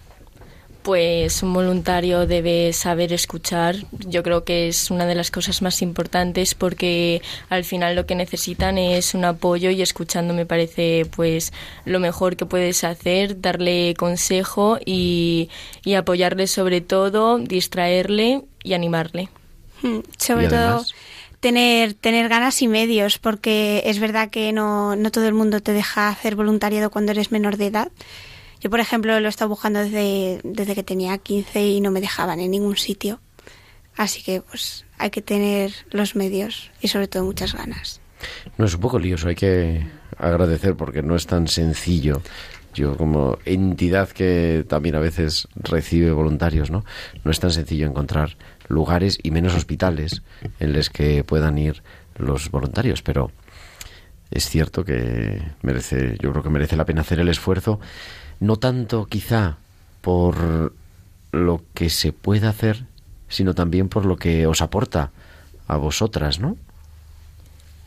[0.83, 3.77] Pues un voluntario debe saber escuchar.
[4.07, 8.15] Yo creo que es una de las cosas más importantes porque al final lo que
[8.15, 11.55] necesitan es un apoyo y escuchando me parece pues
[11.87, 15.49] lo mejor que puedes hacer, darle consejo y,
[15.85, 19.31] y apoyarle sobre todo, distraerle y animarle.
[19.81, 20.85] Mm, Sobre todo
[21.45, 25.75] tener, tener ganas y medios, porque es verdad que no, no todo el mundo te
[25.75, 27.93] deja hacer voluntariado cuando eres menor de edad.
[28.63, 32.01] Yo, por ejemplo, lo he estado buscando desde, desde que tenía 15 y no me
[32.01, 33.21] dejaban en ningún sitio.
[33.95, 38.01] Así que, pues, hay que tener los medios y sobre todo muchas ganas.
[38.57, 42.23] No es un poco lioso, hay que agradecer porque no es tan sencillo.
[42.73, 46.87] Yo como entidad que también a veces recibe voluntarios, ¿no?
[47.23, 50.23] No es tan sencillo encontrar lugares y menos hospitales
[50.61, 51.83] en los que puedan ir
[52.17, 53.31] los voluntarios, pero
[54.31, 57.81] es cierto que merece, yo creo que merece la pena hacer el esfuerzo,
[58.41, 59.59] no tanto quizá
[60.01, 60.73] por
[61.33, 62.85] lo que se puede hacer,
[63.29, 65.11] sino también por lo que os aporta
[65.67, 66.57] a vosotras, ¿no?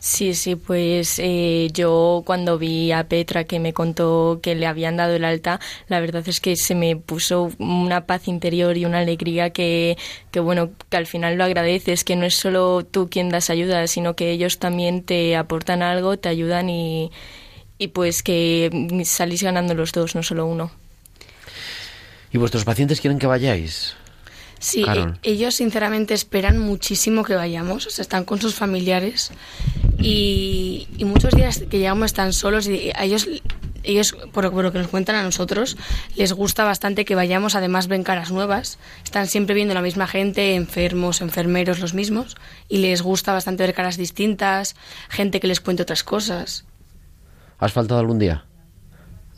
[0.00, 4.96] Sí, sí, pues eh, yo cuando vi a Petra que me contó que le habían
[4.96, 5.58] dado el alta,
[5.88, 9.98] la verdad es que se me puso una paz interior y una alegría que,
[10.30, 13.88] que bueno, que al final lo agradeces, que no es solo tú quien das ayuda,
[13.88, 17.10] sino que ellos también te aportan algo, te ayudan y,
[17.76, 18.70] y pues que
[19.04, 20.70] salís ganando los dos, no solo uno.
[22.32, 23.96] ¿Y vuestros pacientes quieren que vayáis?
[24.58, 25.18] Sí, Carol.
[25.22, 29.30] e- ellos sinceramente esperan muchísimo que vayamos, o sea, están con sus familiares
[29.98, 33.28] y, y muchos días que llegamos están solos y a ellos,
[33.84, 35.76] ellos por, lo- por lo que nos cuentan a nosotros,
[36.16, 40.54] les gusta bastante que vayamos, además ven caras nuevas, están siempre viendo la misma gente,
[40.54, 42.36] enfermos, enfermeros, los mismos,
[42.68, 44.74] y les gusta bastante ver caras distintas,
[45.08, 46.64] gente que les cuente otras cosas.
[47.58, 48.44] ¿Has faltado algún día?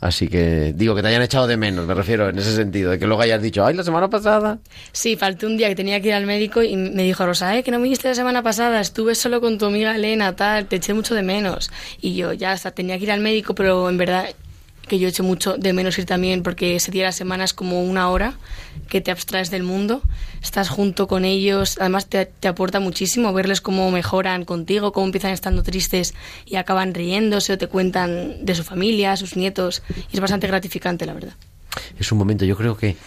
[0.01, 2.97] Así que digo que te hayan echado de menos, me refiero en ese sentido, de
[2.97, 4.57] que luego hayas dicho, ay, la semana pasada.
[4.91, 7.61] Sí, falté un día que tenía que ir al médico y me dijo Rosa, eh,
[7.61, 10.95] que no me la semana pasada, estuve solo con tu amiga Elena, tal, te eché
[10.95, 11.69] mucho de menos.
[12.01, 14.25] Y yo ya hasta tenía que ir al médico, pero en verdad
[14.91, 17.53] que yo eché mucho de menos ir también porque ese día de la semana es
[17.53, 18.33] como una hora
[18.89, 20.01] que te abstraes del mundo,
[20.43, 25.31] estás junto con ellos, además te, te aporta muchísimo verles cómo mejoran contigo, cómo empiezan
[25.31, 26.13] estando tristes
[26.45, 29.81] y acaban riéndose o te cuentan de su familia, sus nietos,
[30.11, 31.35] y es bastante gratificante, la verdad.
[31.97, 32.97] Es un momento, yo creo que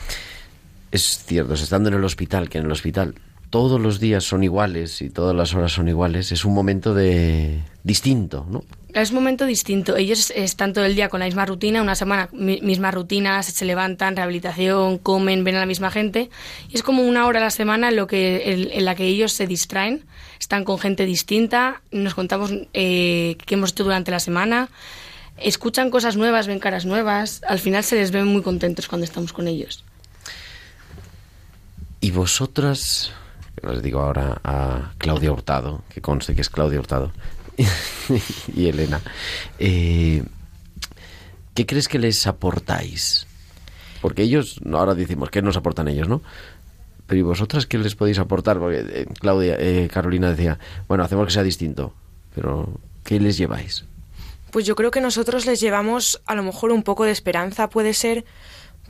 [0.90, 3.14] es cierto, estando en el hospital, que en el hospital
[3.50, 7.60] todos los días son iguales y todas las horas son iguales, es un momento de
[7.82, 8.64] distinto, ¿no?
[8.94, 9.96] Es un momento distinto.
[9.96, 13.64] Ellos están todo el día con la misma rutina, una semana mi- mismas rutinas, se
[13.64, 16.30] levantan, rehabilitación, comen, ven a la misma gente.
[16.68, 19.32] Y es como una hora a la semana en, lo que, en la que ellos
[19.32, 20.04] se distraen,
[20.38, 24.68] están con gente distinta, nos contamos eh, qué hemos hecho durante la semana,
[25.38, 29.32] escuchan cosas nuevas, ven caras nuevas, al final se les ven muy contentos cuando estamos
[29.32, 29.84] con ellos.
[32.00, 33.10] Y vosotras,
[33.68, 37.12] les digo ahora a Claudia Hurtado, que conste que es Claudia Hurtado,
[38.54, 39.00] y Elena,
[39.58, 40.22] eh,
[41.54, 43.26] ¿qué crees que les aportáis?
[44.00, 46.22] Porque ellos, ahora decimos, ¿qué nos aportan ellos, no?
[47.06, 48.58] Pero ¿y vosotras qué les podéis aportar?
[48.58, 51.94] Porque eh, Claudia, eh, Carolina decía, bueno, hacemos que sea distinto,
[52.34, 53.84] pero ¿qué les lleváis?
[54.50, 57.92] Pues yo creo que nosotros les llevamos a lo mejor un poco de esperanza, puede
[57.92, 58.24] ser,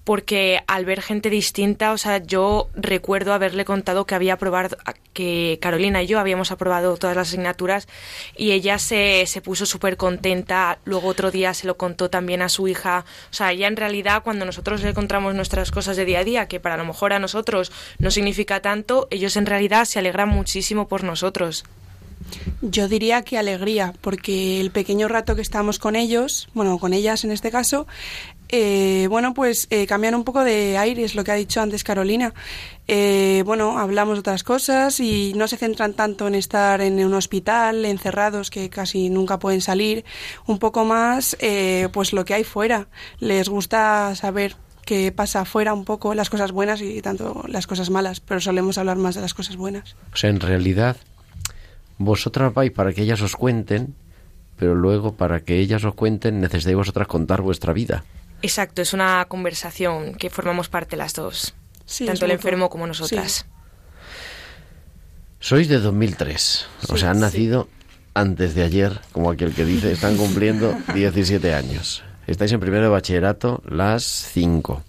[0.05, 4.77] porque al ver gente distinta, o sea, yo recuerdo haberle contado que había aprobado,
[5.15, 7.89] que Carolina y yo habíamos aprobado todas las asignaturas
[8.37, 10.79] y ella se, se puso súper contenta.
[10.85, 13.07] Luego otro día se lo contó también a su hija.
[13.31, 16.49] O sea, ella en realidad cuando nosotros le contamos nuestras cosas de día a día,
[16.49, 20.87] que para lo mejor a nosotros no significa tanto, ellos en realidad se alegran muchísimo
[20.87, 21.65] por nosotros.
[22.63, 27.25] Yo diría que alegría, porque el pequeño rato que estamos con ellos, bueno, con ellas
[27.25, 27.87] en este caso,
[28.57, 32.33] eh, bueno, pues eh, cambian un poco de aires, lo que ha dicho antes Carolina.
[32.87, 37.15] Eh, bueno, hablamos de otras cosas y no se centran tanto en estar en un
[37.15, 40.05] hospital, encerrados, que casi nunca pueden salir,
[40.47, 42.87] un poco más, eh, pues lo que hay fuera.
[43.19, 47.91] Les gusta saber qué pasa afuera un poco, las cosas buenas y tanto las cosas
[47.91, 49.97] malas, pero solemos hablar más de las cosas buenas.
[50.13, 50.97] O sea, en realidad,
[51.99, 53.97] vosotras vais para que ellas os cuenten,
[54.57, 58.05] pero luego para que ellas os cuenten necesitáis vosotras contar vuestra vida.
[58.45, 61.55] Exacto, es una conversación que formamos parte las dos,
[61.87, 63.47] Sí, tanto el enfermo como nosotras.
[65.41, 67.21] Sois de 2003, o Sí, sea, han sí.
[67.23, 67.69] nacido
[68.13, 72.03] antes de ayer, como aquel que dice, están cumpliendo 17 años.
[72.27, 74.83] Estáis en primero de bachillerato las 5,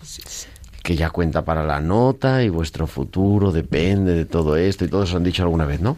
[0.83, 5.03] que ya cuenta para la nota y vuestro futuro depende de todo esto y todo
[5.03, 5.95] eso han dicho alguna vez, ¿no?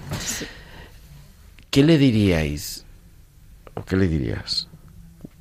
[1.72, 2.86] ¿Qué le diríais,
[3.74, 4.68] o qué le dirías,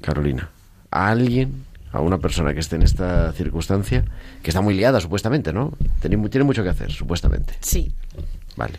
[0.00, 0.50] Carolina,
[0.90, 1.64] a alguien,
[1.96, 4.04] a una persona que esté en esta circunstancia,
[4.42, 5.72] que está muy liada supuestamente, ¿no?
[6.00, 7.54] Tiene, tiene mucho que hacer, supuestamente.
[7.60, 7.92] Sí.
[8.56, 8.74] Vale.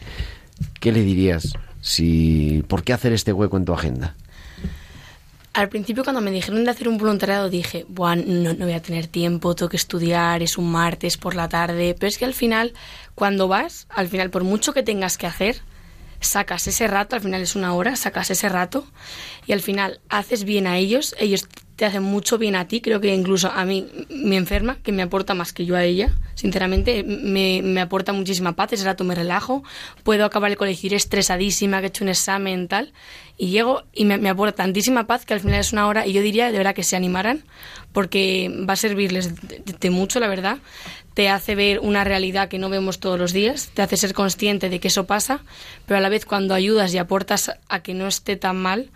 [0.79, 4.15] ¿Qué le dirías si por qué hacer este hueco en tu agenda?
[5.53, 8.81] Al principio cuando me dijeron de hacer un voluntariado dije, Buah, no, no voy a
[8.81, 12.35] tener tiempo, tengo que estudiar, es un martes por la tarde, pero es que al
[12.35, 12.73] final,
[13.15, 15.61] cuando vas, al final por mucho que tengas que hacer,
[16.19, 18.85] sacas ese rato, al final es una hora, sacas ese rato
[19.47, 21.47] y al final haces bien a ellos, ellos
[21.77, 25.03] te hacen mucho bien a ti, creo que incluso a mí me enferma, que me
[25.03, 29.13] aporta más que yo a ella, sinceramente, me, me aporta muchísima paz, ese rato me
[29.13, 29.63] relajo,
[30.03, 32.93] puedo acabar el colegio estresadísima, que he hecho un examen, tal,
[33.37, 36.13] y llego y me, me aporta tantísima paz que al final es una hora y
[36.13, 37.43] yo diría de verdad que se animaran
[37.93, 39.33] porque va a servirles
[39.79, 40.57] de mucho, la verdad.
[41.13, 44.69] Te hace ver una realidad que no vemos todos los días, te hace ser consciente
[44.69, 45.41] de que eso pasa,
[45.85, 48.91] pero a la vez cuando ayudas y aportas a que no esté tan mal,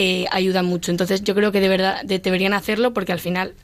[0.00, 0.92] eh, ayuda mucho.
[0.92, 3.54] Entonces yo creo que de verdad de- deberían hacerlo porque al final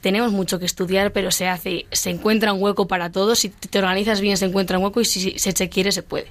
[0.00, 3.40] tenemos mucho que estudiar, pero se hace, se encuentra un hueco para todos.
[3.40, 6.28] Si te organizas bien, se encuentra un hueco y si se, se quiere, se puede.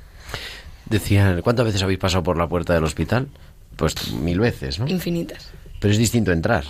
[0.89, 3.27] Decían, ¿cuántas veces habéis pasado por la puerta del hospital?
[3.75, 4.87] Pues mil veces, ¿no?
[4.87, 5.49] Infinitas.
[5.79, 6.63] Pero es distinto entrar.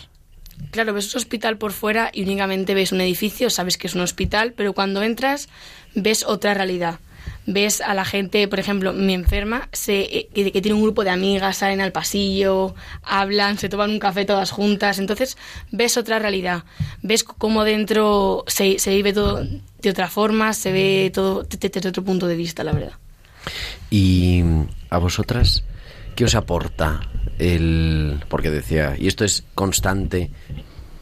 [0.72, 4.02] Claro, ves un hospital por fuera y únicamente ves un edificio, sabes que es un
[4.02, 5.50] hospital, pero cuando entras
[5.94, 7.00] ves otra realidad.
[7.48, 11.12] Ves a la gente, por ejemplo, mi enferma, se, eh, que, tiene un grupo de
[11.12, 12.74] amigas, salen al pasillo,
[13.04, 14.98] hablan, se toman un café todas juntas.
[14.98, 15.38] Entonces
[15.72, 16.64] ves otra realidad.
[17.04, 19.46] Ves cómo dentro se, se vive todo
[19.82, 22.94] de otra forma, se ve todo de- de- desde otro punto de vista, la verdad.
[23.92, 24.42] Y
[24.90, 25.64] a vosotras,
[26.16, 27.02] ¿qué os aporta
[27.38, 28.24] el...?
[28.28, 30.32] Porque decía, y esto es constante,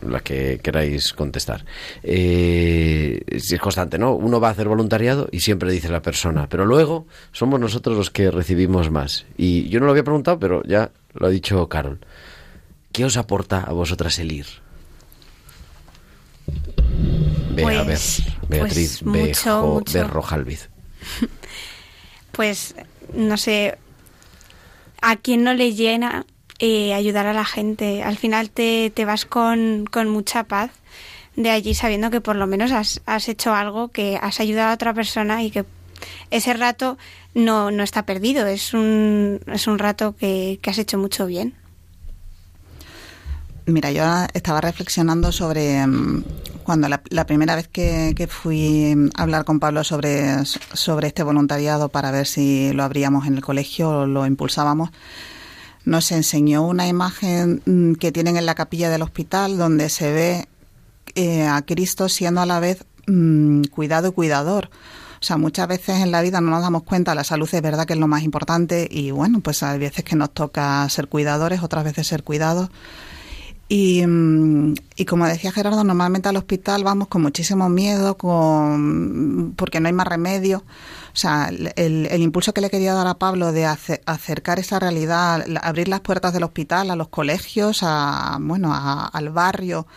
[0.08, 1.66] la que queráis contestar.
[2.04, 4.14] Eh, si es constante, ¿no?
[4.14, 8.10] Uno va a hacer voluntariado y siempre dice la persona, pero luego somos nosotros los
[8.10, 9.26] que recibimos más.
[9.38, 12.00] Y yo no lo había preguntado, pero ya lo ha dicho Carol.
[12.92, 14.46] ¿Qué os aporta a vosotras el ir?
[17.56, 19.04] Ve, a ver, Pues- Beatriz, pues
[19.44, 19.94] mucho, mucho.
[19.94, 20.70] Berrojalviz.
[22.32, 22.74] Pues,
[23.14, 23.78] no sé,
[25.04, 26.26] a quién no le llena
[26.66, 28.04] eh, ayudar a la gente.
[28.04, 30.72] Al final te, te vas con, con mucha paz
[31.36, 34.76] de allí sabiendo que por lo menos has, has hecho algo, que has ayudado a
[34.76, 35.66] otra persona y que
[36.32, 36.98] ese rato
[37.36, 38.48] no, no está perdido.
[38.48, 41.54] Es un, es un rato que, que has hecho mucho bien.
[43.66, 44.04] Mira, yo
[44.34, 46.24] estaba reflexionando sobre mm,
[46.64, 51.24] cuando la, la primera vez que, que fui a hablar con Pablo sobre, sobre este
[51.24, 54.92] voluntariado para ver si lo abríamos en el colegio o lo impulsábamos,
[55.86, 60.48] nos enseñó una imagen mm, que tienen en la capilla del hospital donde se ve
[61.16, 64.70] eh, a Cristo siendo a la vez mm, cuidado y cuidador.
[65.22, 67.86] O sea, muchas veces en la vida no nos damos cuenta, la salud es verdad
[67.86, 71.64] que es lo más importante y bueno, pues hay veces que nos toca ser cuidadores,
[71.64, 72.70] otras veces ser cuidados.
[73.76, 79.80] Y, mm, y como decía Gerardo, normalmente al hospital vamos con muchísimo miedo, con, porque
[79.80, 80.60] no hay más remedio.
[80.60, 85.44] O sea, el, impulso que le quería dar a Pablo de ace- acercar esa realidad,
[85.64, 89.88] abrir las puertas del hospital a los colegios, a, bueno, a- al barrio,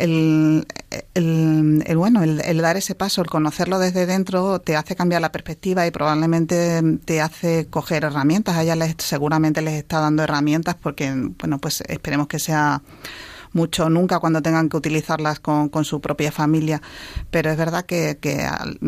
[0.00, 0.66] el,
[1.14, 5.86] el- bueno, el, dar ese paso, el conocerlo desde dentro, te hace cambiar la perspectiva
[5.86, 8.56] y probablemente te hace coger herramientas.
[8.56, 12.82] A ella les, seguramente les está dando herramientas porque, bueno, pues esperemos que sea
[13.52, 16.80] mucho nunca cuando tengan que utilizarlas con, con su propia familia.
[17.30, 18.78] Pero es verdad que, que al-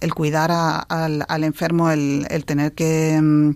[0.00, 3.54] el cuidar al, al enfermo, el, el tener que,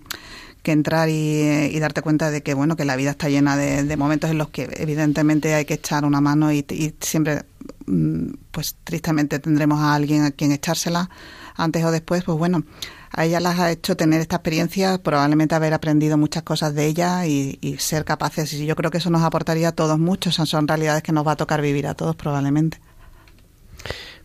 [0.65, 3.97] que entrar y, y darte cuenta de que bueno que la vida está llena de,
[3.97, 7.45] momentos en los que evidentemente hay que echar una mano y, y siempre
[7.87, 11.11] mm, pues tristemente tendremos a alguien a quien echársela
[11.55, 12.65] antes o después pues bueno
[13.13, 17.27] a ella las ha hecho tener esta experiencia probablemente haber aprendido muchas cosas de ella
[17.27, 20.67] y, ser capaces y yo creo que eso nos aportaría a todos mucho son, son
[20.67, 22.81] realidades que nos va a tocar vivir a todos probablemente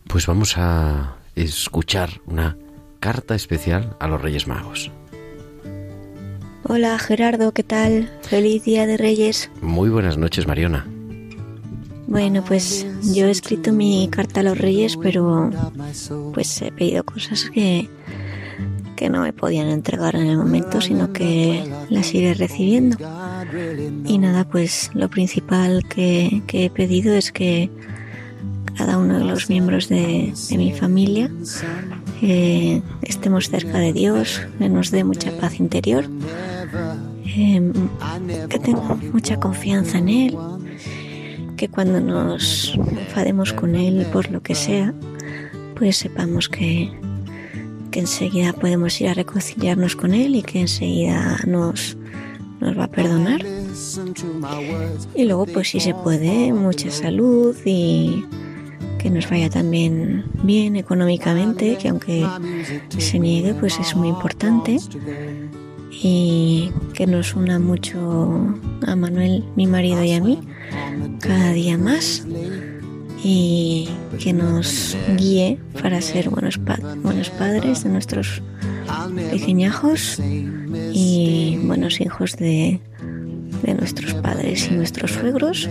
[0.08, 2.56] Pues vamos a escuchar una
[2.98, 4.90] carta especial a los Reyes Magos.
[6.72, 8.08] Hola Gerardo, ¿qué tal?
[8.22, 9.50] Feliz Día de Reyes.
[9.60, 10.86] Muy buenas noches, Mariona.
[12.06, 15.50] Bueno, pues yo he escrito mi carta a los Reyes, pero
[16.32, 17.88] pues he pedido cosas que,
[18.94, 22.96] que no me podían entregar en el momento, sino que las iré recibiendo.
[24.06, 27.68] Y nada, pues lo principal que, que he pedido es que
[28.76, 31.32] cada uno de los miembros de, de mi familia
[32.22, 36.04] eh, estemos cerca de Dios, que nos dé mucha paz interior,
[37.24, 37.72] eh,
[38.48, 40.38] que tenga mucha confianza en Él,
[41.56, 44.94] que cuando nos enfademos con Él por lo que sea,
[45.76, 46.92] pues sepamos que,
[47.90, 51.96] que enseguida podemos ir a reconciliarnos con Él y que enseguida nos,
[52.60, 53.44] nos va a perdonar.
[55.14, 58.24] Y luego, pues si se puede, mucha salud y
[59.02, 62.26] que nos vaya también bien económicamente, que aunque
[62.98, 64.78] se niegue, pues es muy importante.
[66.02, 68.54] Y que nos una mucho
[68.86, 70.38] a Manuel, mi marido y a mí,
[71.20, 72.24] cada día más.
[73.22, 73.88] Y
[74.22, 78.40] que nos guíe para ser buenos, pa- buenos padres de nuestros
[79.30, 80.20] pequeñajos
[80.94, 82.80] y buenos hijos de,
[83.62, 85.68] de nuestros padres y nuestros suegros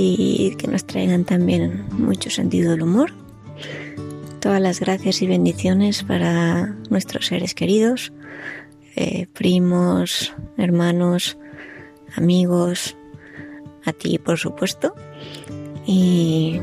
[0.00, 3.12] y que nos traigan también mucho sentido del humor.
[4.40, 8.12] Todas las gracias y bendiciones para nuestros seres queridos,
[8.94, 11.36] eh, primos, hermanos,
[12.16, 12.96] amigos,
[13.84, 14.94] a ti por supuesto.
[15.86, 16.60] Y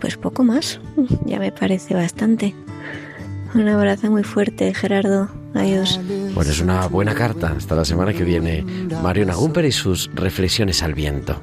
[0.00, 0.80] pues poco más,
[1.26, 2.54] ya me parece bastante.
[3.54, 5.28] Un abrazo muy fuerte, Gerardo.
[5.54, 6.00] Adiós.
[6.34, 7.54] Bueno, es una buena carta.
[7.56, 8.62] Hasta la semana que viene.
[9.02, 11.42] Mariona Gumper y sus reflexiones al viento.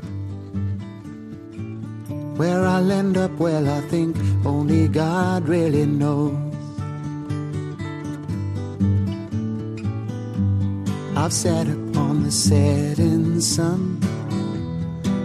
[2.37, 6.35] Where I'll end up, well, I think only God really knows.
[11.15, 13.99] I've sat upon the setting sun,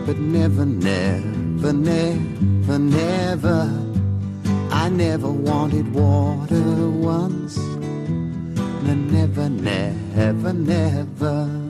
[0.06, 3.86] but never, never, never, never.
[4.70, 7.56] I never wanted water once.
[7.56, 11.69] No, never, never, never.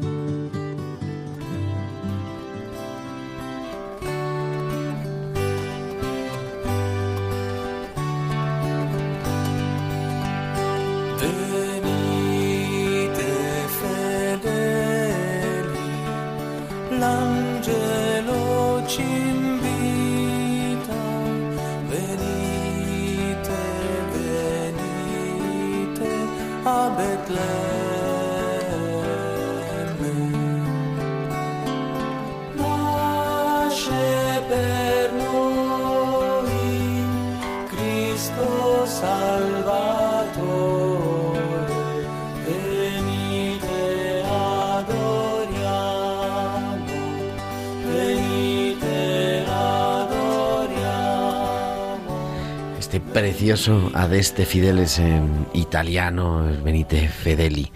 [53.10, 57.72] Este precioso Adeste Fideles en italiano, Benite Fedeli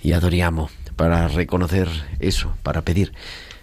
[0.00, 1.88] y Adoriamo, para reconocer
[2.20, 3.12] eso, para pedir.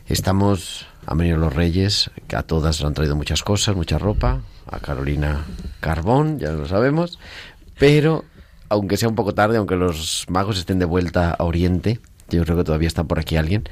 [0.07, 4.41] Estamos, han venido los reyes, que a todas le han traído muchas cosas, mucha ropa,
[4.69, 5.45] a Carolina
[5.79, 7.17] Carbón, ya lo sabemos,
[7.79, 8.25] pero
[8.67, 12.57] aunque sea un poco tarde, aunque los magos estén de vuelta a Oriente, yo creo
[12.57, 13.63] que todavía está por aquí alguien,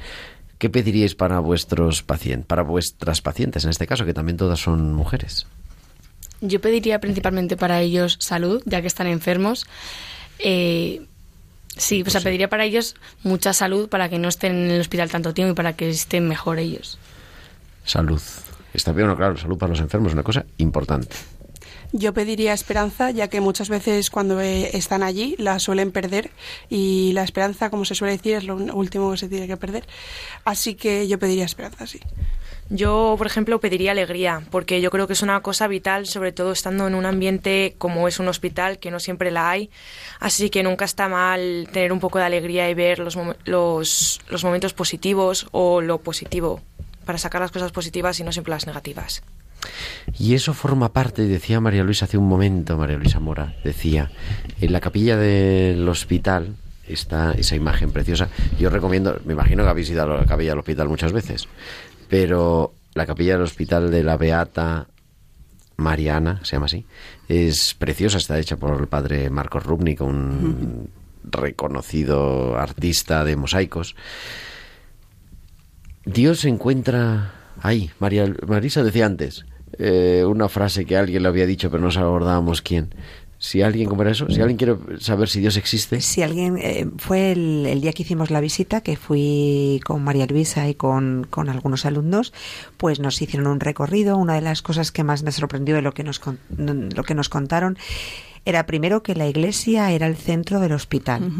[0.56, 4.94] ¿qué pediríais para vuestros pacientes, para vuestras pacientes en este caso, que también todas son
[4.94, 5.46] mujeres?
[6.46, 9.66] Yo pediría principalmente para ellos salud, ya que están enfermos.
[10.38, 11.06] Eh,
[11.74, 15.10] sí, o sea, pediría para ellos mucha salud para que no estén en el hospital
[15.10, 16.98] tanto tiempo y para que estén mejor ellos.
[17.84, 18.20] Salud.
[18.74, 21.16] Está bien, bueno, claro, salud para los enfermos es una cosa importante.
[21.92, 26.30] Yo pediría esperanza, ya que muchas veces cuando eh, están allí la suelen perder
[26.68, 29.86] y la esperanza, como se suele decir, es lo último que se tiene que perder.
[30.44, 32.00] Así que yo pediría esperanza, sí.
[32.70, 36.52] Yo, por ejemplo, pediría alegría, porque yo creo que es una cosa vital, sobre todo
[36.52, 39.70] estando en un ambiente como es un hospital, que no siempre la hay.
[40.18, 44.44] Así que nunca está mal tener un poco de alegría y ver los, los, los
[44.44, 46.62] momentos positivos o lo positivo,
[47.04, 49.22] para sacar las cosas positivas y no siempre las negativas.
[50.18, 54.10] Y eso forma parte, decía María Luisa hace un momento, María Luisa Mora, decía,
[54.60, 56.54] en la capilla del hospital
[56.86, 58.28] está esa imagen preciosa.
[58.58, 61.48] Yo recomiendo, me imagino que habéis ido a la capilla del hospital muchas veces,
[62.08, 64.88] pero la capilla del hospital de la Beata
[65.76, 66.86] Mariana, se llama así,
[67.28, 70.90] es preciosa, está hecha por el padre Marcos Rubnik, un
[71.24, 73.96] reconocido artista de mosaicos.
[76.04, 77.90] Dios se encuentra ahí.
[77.98, 79.46] María Marisa decía antes
[79.78, 82.94] eh, una frase que alguien le había dicho, pero no abordábamos quién.
[83.44, 84.26] Si alguien, ¿cómo era eso?
[84.30, 86.00] Si alguien quiere saber si Dios existe.
[86.00, 90.24] Si alguien, eh, fue el, el día que hicimos la visita, que fui con María
[90.26, 92.32] Luisa y con, con algunos alumnos,
[92.78, 94.16] pues nos hicieron un recorrido.
[94.16, 96.22] Una de las cosas que más me sorprendió de lo que nos,
[96.56, 97.76] lo que nos contaron
[98.44, 101.32] era primero que la iglesia era el centro del hospital.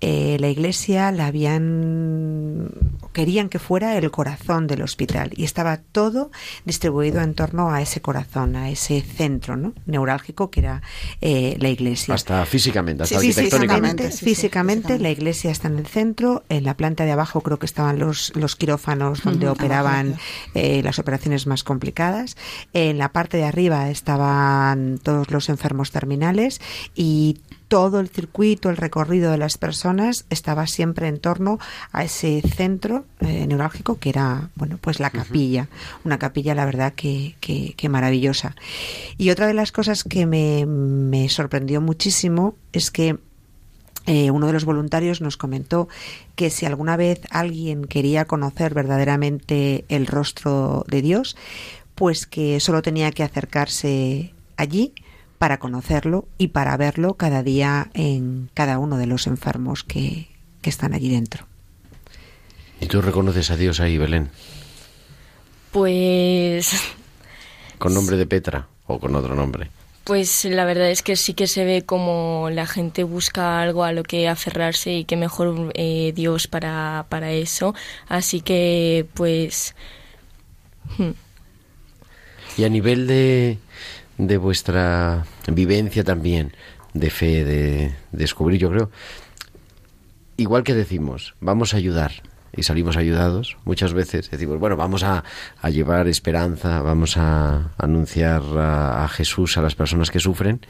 [0.00, 2.70] Eh, la iglesia la habían
[3.12, 6.30] querían que fuera el corazón del hospital y estaba todo
[6.64, 9.72] distribuido en torno a ese corazón, a ese centro ¿no?
[9.86, 10.82] neurálgico que era
[11.20, 12.14] eh, la iglesia.
[12.14, 14.04] Hasta físicamente, hasta Sí, arquitectónicamente.
[14.04, 17.66] físicamente, físicamente, la iglesia está en el centro, en la planta de abajo creo que
[17.66, 20.16] estaban los, los quirófanos donde operaban
[20.54, 22.36] eh, las operaciones más complicadas,
[22.72, 26.49] en la parte de arriba estaban todos los enfermos terminales
[26.94, 27.38] y
[27.70, 31.60] todo el circuito, el recorrido de las personas estaba siempre en torno
[31.92, 35.68] a ese centro eh, neurálgico que era, bueno, pues la capilla.
[36.04, 38.56] Una capilla, la verdad, que, que, que maravillosa.
[39.18, 43.18] Y otra de las cosas que me, me sorprendió muchísimo es que
[44.06, 45.88] eh, uno de los voluntarios nos comentó
[46.34, 51.36] que si alguna vez alguien quería conocer verdaderamente el rostro de Dios,
[51.94, 54.92] pues que solo tenía que acercarse allí
[55.40, 60.28] para conocerlo y para verlo cada día en cada uno de los enfermos que,
[60.60, 61.46] que están allí dentro.
[62.78, 64.28] ¿Y tú reconoces a Dios ahí, Belén?
[65.72, 66.74] Pues,
[67.78, 69.70] ¿Con nombre de Petra o con otro nombre?
[70.04, 73.92] pues la verdad es que sí que se ve como la gente busca algo a
[73.92, 77.74] lo que aferrarse y que mejor eh, Dios para, para eso.
[78.08, 79.74] Así que, pues...
[80.98, 81.10] hmm.
[82.58, 83.58] Y a nivel de,
[84.26, 86.52] de vuestra vivencia también,
[86.94, 88.90] de fe, de, descubrir, yo creo,
[90.36, 92.12] igual que decimos, vamos a ayudar
[92.56, 95.24] y salimos ayudados, muchas veces decimos, bueno, vamos a,
[95.60, 100.60] a llevar esperanza, vamos a anunciar a, a Jesús a las personas que sufren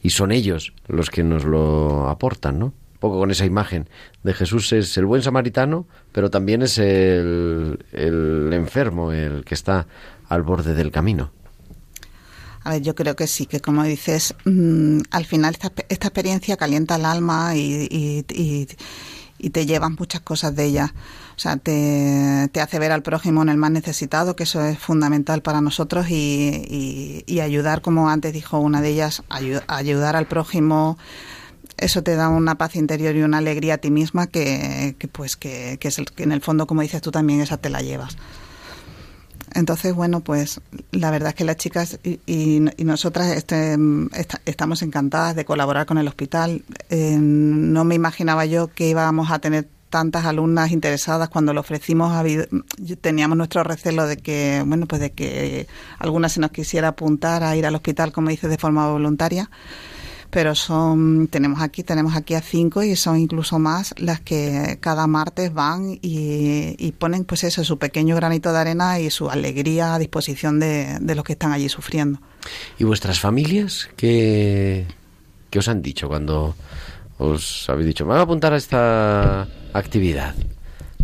[0.00, 2.66] y son ellos los que nos lo aportan, ¿no?
[2.66, 3.88] Un poco con esa imagen
[4.22, 9.86] de Jesús es el buen samaritano, pero también es el, el enfermo, el que está
[10.28, 11.30] al borde del camino.
[12.66, 16.96] A ver, yo creo que sí, que como dices, mm, al final esta, experiencia calienta
[16.96, 18.66] el alma y, y- y-
[19.38, 20.92] y te llevas muchas cosas de ella.
[21.36, 24.78] O sea, te, te hace ver al prójimo en el más necesitado, que eso es
[24.80, 30.26] fundamental para nosotros, y, y- ayudar, como antes dijo una de ellas, ayu- ayudar al
[30.26, 30.98] prójimo.
[31.76, 35.36] Eso te da una paz interior y una alegría a ti misma que, que, pues
[35.36, 37.80] que, que es el, que en el fondo, como dices tú también, esa te la
[37.82, 38.16] llevas.
[39.56, 40.60] Entonces, bueno, pues
[40.92, 43.76] la verdad es que las chicas y, y- nosotras este,
[44.12, 46.62] esta- estamos encantadas de colaborar con el hospital.
[46.90, 52.12] Eh, no me imaginaba yo que íbamos a tener tantas alumnas interesadas cuando lo ofrecimos.
[53.00, 55.66] teníamos nuestro recelo de que, bueno, pues de que
[55.98, 59.48] alguna se nos quisiera apuntar a ir al hospital, como dices, de forma voluntaria
[60.36, 65.06] pero son tenemos aquí tenemos aquí a cinco y son incluso más las que cada
[65.06, 69.94] martes van y, y ponen pues eso su pequeño granito de arena y su alegría
[69.94, 72.18] a disposición de, de los que están allí sufriendo
[72.78, 74.84] ¿Y vuestras familias qué,
[75.48, 76.54] qué os han dicho cuando
[77.16, 80.34] os habéis dicho, me voy a apuntar a esta actividad?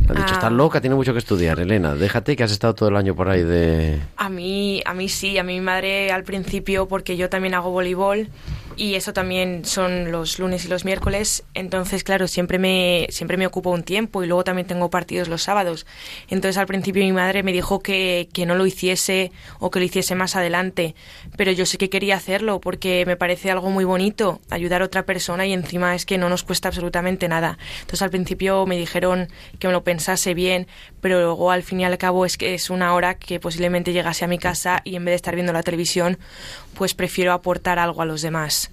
[0.08, 0.34] Han dicho, Ah.
[0.34, 3.30] estás loca, tiene mucho que estudiar, Elena, déjate que has estado todo el año por
[3.30, 4.00] ahí de...
[4.16, 8.28] A mí, a mí sí, a mi madre al principio, porque yo también hago voleibol,
[8.76, 11.44] y eso también son los lunes y los miércoles.
[11.54, 15.42] Entonces, claro, siempre me, siempre me ocupo un tiempo y luego también tengo partidos los
[15.42, 15.86] sábados.
[16.28, 19.84] Entonces, al principio mi madre me dijo que, que no lo hiciese o que lo
[19.84, 20.94] hiciese más adelante,
[21.36, 25.04] pero yo sé que quería hacerlo porque me parece algo muy bonito ayudar a otra
[25.04, 27.58] persona y encima es que no nos cuesta absolutamente nada.
[27.80, 30.66] Entonces, al principio me dijeron que me lo pensase bien,
[31.02, 34.24] pero luego al fin y al cabo es que es una hora que posiblemente llegase
[34.24, 36.16] a mi casa y en vez de estar viendo la televisión,
[36.74, 38.70] pues prefiero aportar algo a los demás.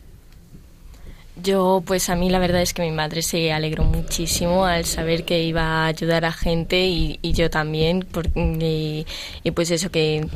[1.42, 5.24] Yo, pues a mí la verdad es que mi madre se alegró muchísimo al saber
[5.24, 9.06] que iba a ayudar a gente y, yo también, por- y,
[9.44, 10.28] y pues eso que,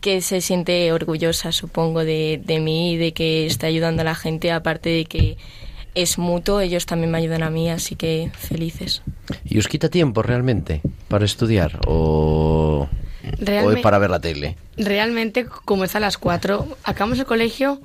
[0.00, 4.14] que se siente orgullosa, supongo, de, de mí y de que está ayudando a la
[4.14, 5.36] gente, aparte de que
[5.94, 9.02] es mutuo, ellos también me ayudan a mí, así que felices.
[9.44, 12.88] ¿Y os quita tiempo realmente para estudiar o,
[13.78, 14.56] o para ver la tele?
[14.76, 17.80] Realmente, como es a las 4, acabamos el colegio,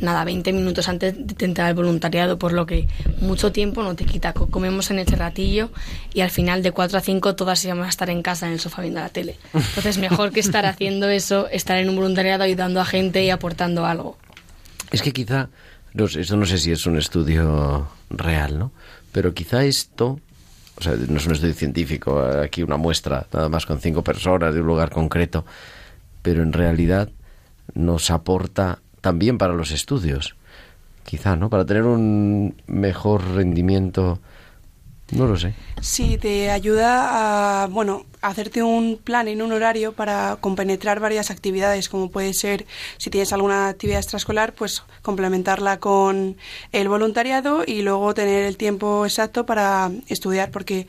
[0.00, 2.86] nada, 20 minutos antes de entrar al voluntariado, por lo que
[3.20, 4.32] mucho tiempo no te quita.
[4.32, 5.70] Co- Comemos en ese ratillo
[6.12, 8.60] y al final de 4 a 5 todas íbamos a estar en casa en el
[8.60, 9.36] sofá viendo la tele.
[9.54, 13.86] Entonces, mejor que estar haciendo eso, estar en un voluntariado ayudando a gente y aportando
[13.86, 14.18] algo.
[14.90, 15.48] Es que quizá,
[15.94, 18.72] no sé, esto no sé si es un estudio real, ¿no?
[19.12, 20.18] Pero quizá esto,
[20.76, 24.52] o sea, no es un estudio científico, aquí una muestra, nada más con cinco personas
[24.54, 25.44] de un lugar concreto,
[26.20, 27.10] pero en realidad
[27.74, 30.34] nos aporta también para los estudios,
[31.04, 31.48] quizá, ¿no?
[31.48, 34.18] Para tener un mejor rendimiento,
[35.12, 35.54] no lo sé.
[35.80, 41.88] Sí, te ayuda a, bueno, hacerte un plan en un horario para compenetrar varias actividades,
[41.88, 42.64] como puede ser,
[42.96, 46.36] si tienes alguna actividad extraescolar, pues complementarla con
[46.72, 50.86] el voluntariado y luego tener el tiempo exacto para estudiar, porque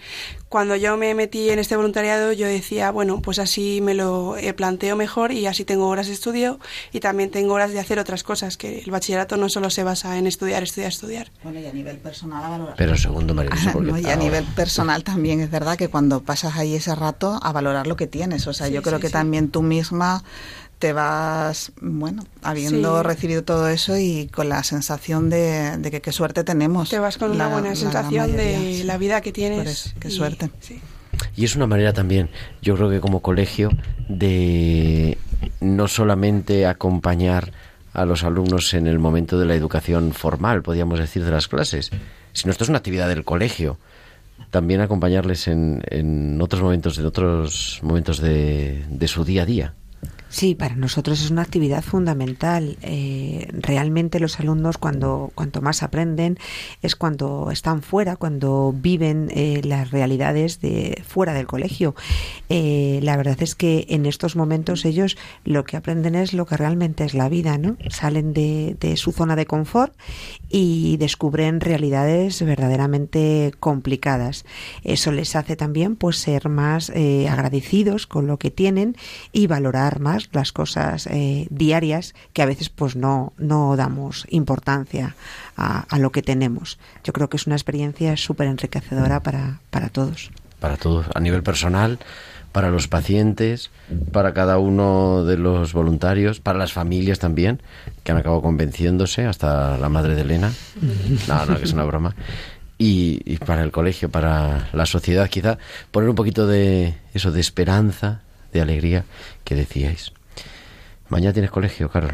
[0.47, 4.53] cuando yo me metí en este voluntariado yo decía, bueno, pues así me lo eh,
[4.53, 6.59] planteo mejor y así tengo horas de estudio
[6.93, 10.17] y también tengo horas de hacer otras cosas, que el bachillerato no solo se basa
[10.17, 11.31] en estudiar, estudiar, estudiar.
[11.43, 12.75] Bueno, y a nivel personal a valorar.
[12.77, 16.75] Pero segundo, María No, y a nivel personal también es verdad que cuando pasas ahí
[16.75, 18.47] ese rato a valorar lo que tienes.
[18.47, 19.13] O sea, Sí, yo creo sí, que sí.
[19.13, 20.23] también tú misma
[20.79, 23.03] te vas, bueno, habiendo Sí.
[23.07, 26.89] recibido todo eso y con la sensación de, de que qué suerte tenemos.
[26.89, 28.83] Te vas con la- una buena la sensación mayoría, de sí.
[28.83, 29.57] la vida que tienes.
[29.59, 30.51] Por eso, qué y- suerte.
[30.59, 30.81] sí.
[31.37, 32.29] Y es una manera también,
[32.61, 33.69] yo creo que como colegio,
[34.09, 35.17] de
[35.61, 37.51] no solamente acompañar
[37.93, 41.91] a los alumnos en el momento de la educación formal, podríamos decir, de las clases,
[42.33, 43.77] sino esto es una actividad del colegio.
[44.51, 49.73] También acompañarles en, en otros momentos, en otros momentos de, de su día a día.
[50.27, 52.77] Sí, para nosotros es una actividad fundamental.
[52.81, 56.37] Eh, realmente los alumnos cuando cuanto más aprenden
[56.81, 61.95] es cuando están fuera, cuando viven eh, las realidades de fuera del colegio.
[62.49, 65.15] Eh, la verdad es que en estos momentos ellos
[65.45, 67.77] lo que aprenden es lo que realmente es la vida, ¿no?
[67.89, 69.93] Salen de, de su zona de confort
[70.49, 74.45] y descubren realidades verdaderamente complicadas.
[74.83, 78.95] Eso les hace también pues ser más eh, agradecidos con lo que tienen
[79.31, 85.15] y valorar más las cosas eh, diarias que a veces pues no, no damos importancia
[85.57, 86.77] a, a lo que tenemos.
[87.03, 90.31] Yo creo que es una experiencia súper enriquecedora para, para todos.
[90.59, 91.99] Para todos, a nivel personal,
[92.55, 93.69] para los pacientes,
[94.13, 97.61] para cada uno de los voluntarios, para las familias también,
[98.05, 100.53] que han acabado convenciéndose, hasta la madre de Elena.
[101.27, 102.15] No, no, que es una broma.
[102.77, 105.57] Y, y para el colegio, para la sociedad, quizá
[105.91, 108.21] poner un poquito de eso, de esperanza,
[108.53, 109.03] de alegría,
[109.43, 110.13] que decíais.
[111.09, 112.13] Mañana tienes colegio, Carol.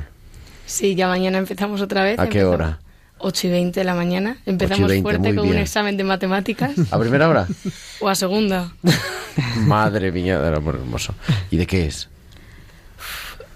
[0.66, 2.20] Sí, ya mañana empezamos otra vez.
[2.20, 2.80] ¿A qué empezamos hora?
[3.20, 4.38] 8 y 20 de la mañana.
[4.46, 5.62] Empezamos 8 y 20, fuerte con un bien.
[5.62, 6.72] examen de matemáticas.
[6.92, 7.48] ¿A primera hora?
[8.00, 8.72] o a segunda.
[9.58, 11.14] Madre mía, del amor hermoso.
[11.50, 12.10] ¿Y de qué es?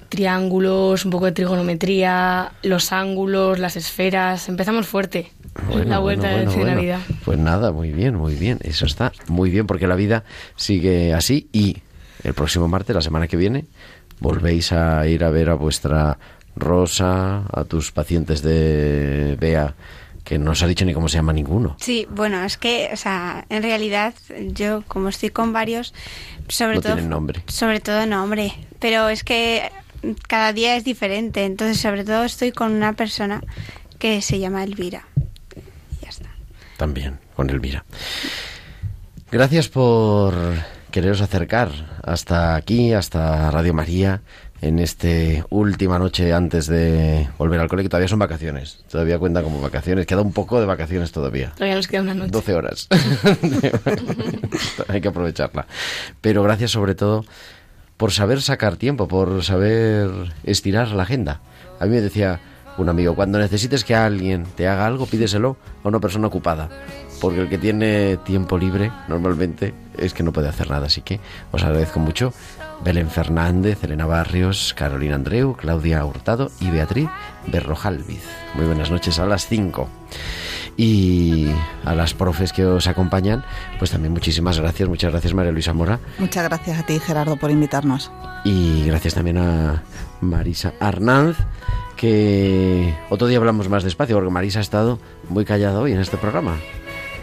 [0.09, 4.47] Triángulos, un poco de trigonometría, los ángulos, las esferas.
[4.47, 5.31] Empezamos fuerte.
[5.67, 6.75] Bueno, la vuelta bueno, de bueno, bueno.
[6.75, 6.99] Navidad.
[7.23, 8.59] Pues nada, muy bien, muy bien.
[8.61, 10.23] Eso está muy bien porque la vida
[10.55, 11.77] sigue así y
[12.23, 13.65] el próximo martes, la semana que viene,
[14.25, 16.17] volvéis a ir a ver a vuestra
[16.55, 19.75] Rosa, a tus pacientes de BEA,
[20.23, 21.75] que no os ha dicho ni cómo se llama ninguno.
[21.79, 24.15] Sí, bueno, es que, o sea, en realidad
[24.47, 25.93] yo como estoy con varios,
[26.47, 27.43] sobre No todo tienen nombre.
[27.45, 29.69] sobre todo nombre, pero es que
[30.27, 33.43] cada día es diferente, entonces sobre todo estoy con una persona
[33.99, 35.05] que se llama Elvira.
[36.77, 37.85] También, con Elvira.
[39.31, 40.33] Gracias por
[40.95, 41.71] quereros acercar
[42.03, 44.21] hasta aquí, hasta Radio María,
[44.61, 45.09] en esta
[45.49, 48.85] última noche antes de volver al cole, que todavía son vacaciones.
[48.89, 50.05] Todavía cuenta como vacaciones.
[50.05, 51.51] Queda un poco de vacaciones todavía.
[51.55, 52.31] Todavía nos queda una noche.
[52.31, 52.87] 12 horas.
[54.87, 55.67] Hay que aprovecharla.
[56.21, 57.25] Pero gracias sobre todo
[57.97, 60.09] por saber sacar tiempo, por saber
[60.45, 61.41] estirar la agenda.
[61.81, 62.39] A mí me decía
[62.77, 63.15] un amigo.
[63.15, 66.69] Cuando necesites que alguien te haga algo, pídeselo a una persona ocupada.
[67.21, 70.87] Porque el que tiene tiempo libre normalmente es que no puede hacer nada.
[70.87, 71.19] Así que
[71.51, 72.33] os agradezco mucho.
[72.83, 77.09] Belén Fernández, Elena Barrios, Carolina Andreu, Claudia Hurtado y Beatriz
[77.47, 78.23] Berrojalviz.
[78.53, 79.87] Muy buenas noches a las 5.
[80.77, 81.47] Y
[81.85, 83.45] a las profes que os acompañan,
[83.79, 84.89] pues también muchísimas gracias.
[84.89, 85.99] Muchas gracias María Luisa Mora.
[86.19, 88.11] Muchas gracias a ti, Gerardo, por invitarnos.
[88.43, 89.83] Y gracias también a
[90.19, 91.37] Marisa Arnanz,
[91.95, 94.99] que otro día hablamos más despacio, porque Marisa ha estado
[95.29, 96.57] muy callada hoy en este programa.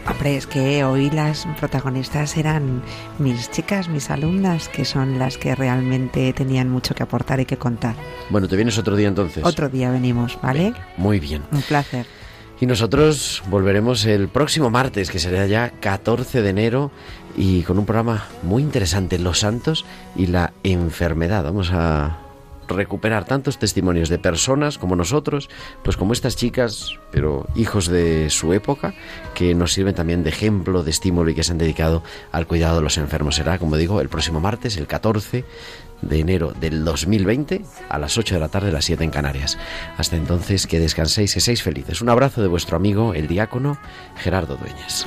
[0.09, 2.83] Hombre, es que hoy las protagonistas eran
[3.19, 7.57] mis chicas, mis alumnas, que son las que realmente tenían mucho que aportar y que
[7.57, 7.95] contar.
[8.29, 9.45] Bueno, ¿te vienes otro día entonces?
[9.45, 10.75] Otro día venimos, ¿vale?
[10.97, 11.43] Muy bien.
[11.53, 12.07] Un placer.
[12.61, 16.91] Y nosotros volveremos el próximo martes, que será ya 14 de enero,
[17.37, 19.85] y con un programa muy interesante, Los Santos
[20.15, 21.45] y la enfermedad.
[21.45, 22.22] Vamos a
[22.69, 25.49] recuperar tantos testimonios de personas como nosotros,
[25.83, 28.95] pues como estas chicas, pero hijos de su época,
[29.35, 32.77] que nos sirven también de ejemplo, de estímulo y que se han dedicado al cuidado
[32.77, 33.37] de los enfermos.
[33.37, 35.45] Será, como digo, el próximo martes, el 14
[36.03, 39.59] de enero del 2020, a las 8 de la tarde, a las 7 en Canarias.
[39.97, 42.03] Hasta entonces, que descanséis, que seáis felices.
[42.03, 43.79] Un abrazo de vuestro amigo, el diácono
[44.17, 45.07] Gerardo Dueñas.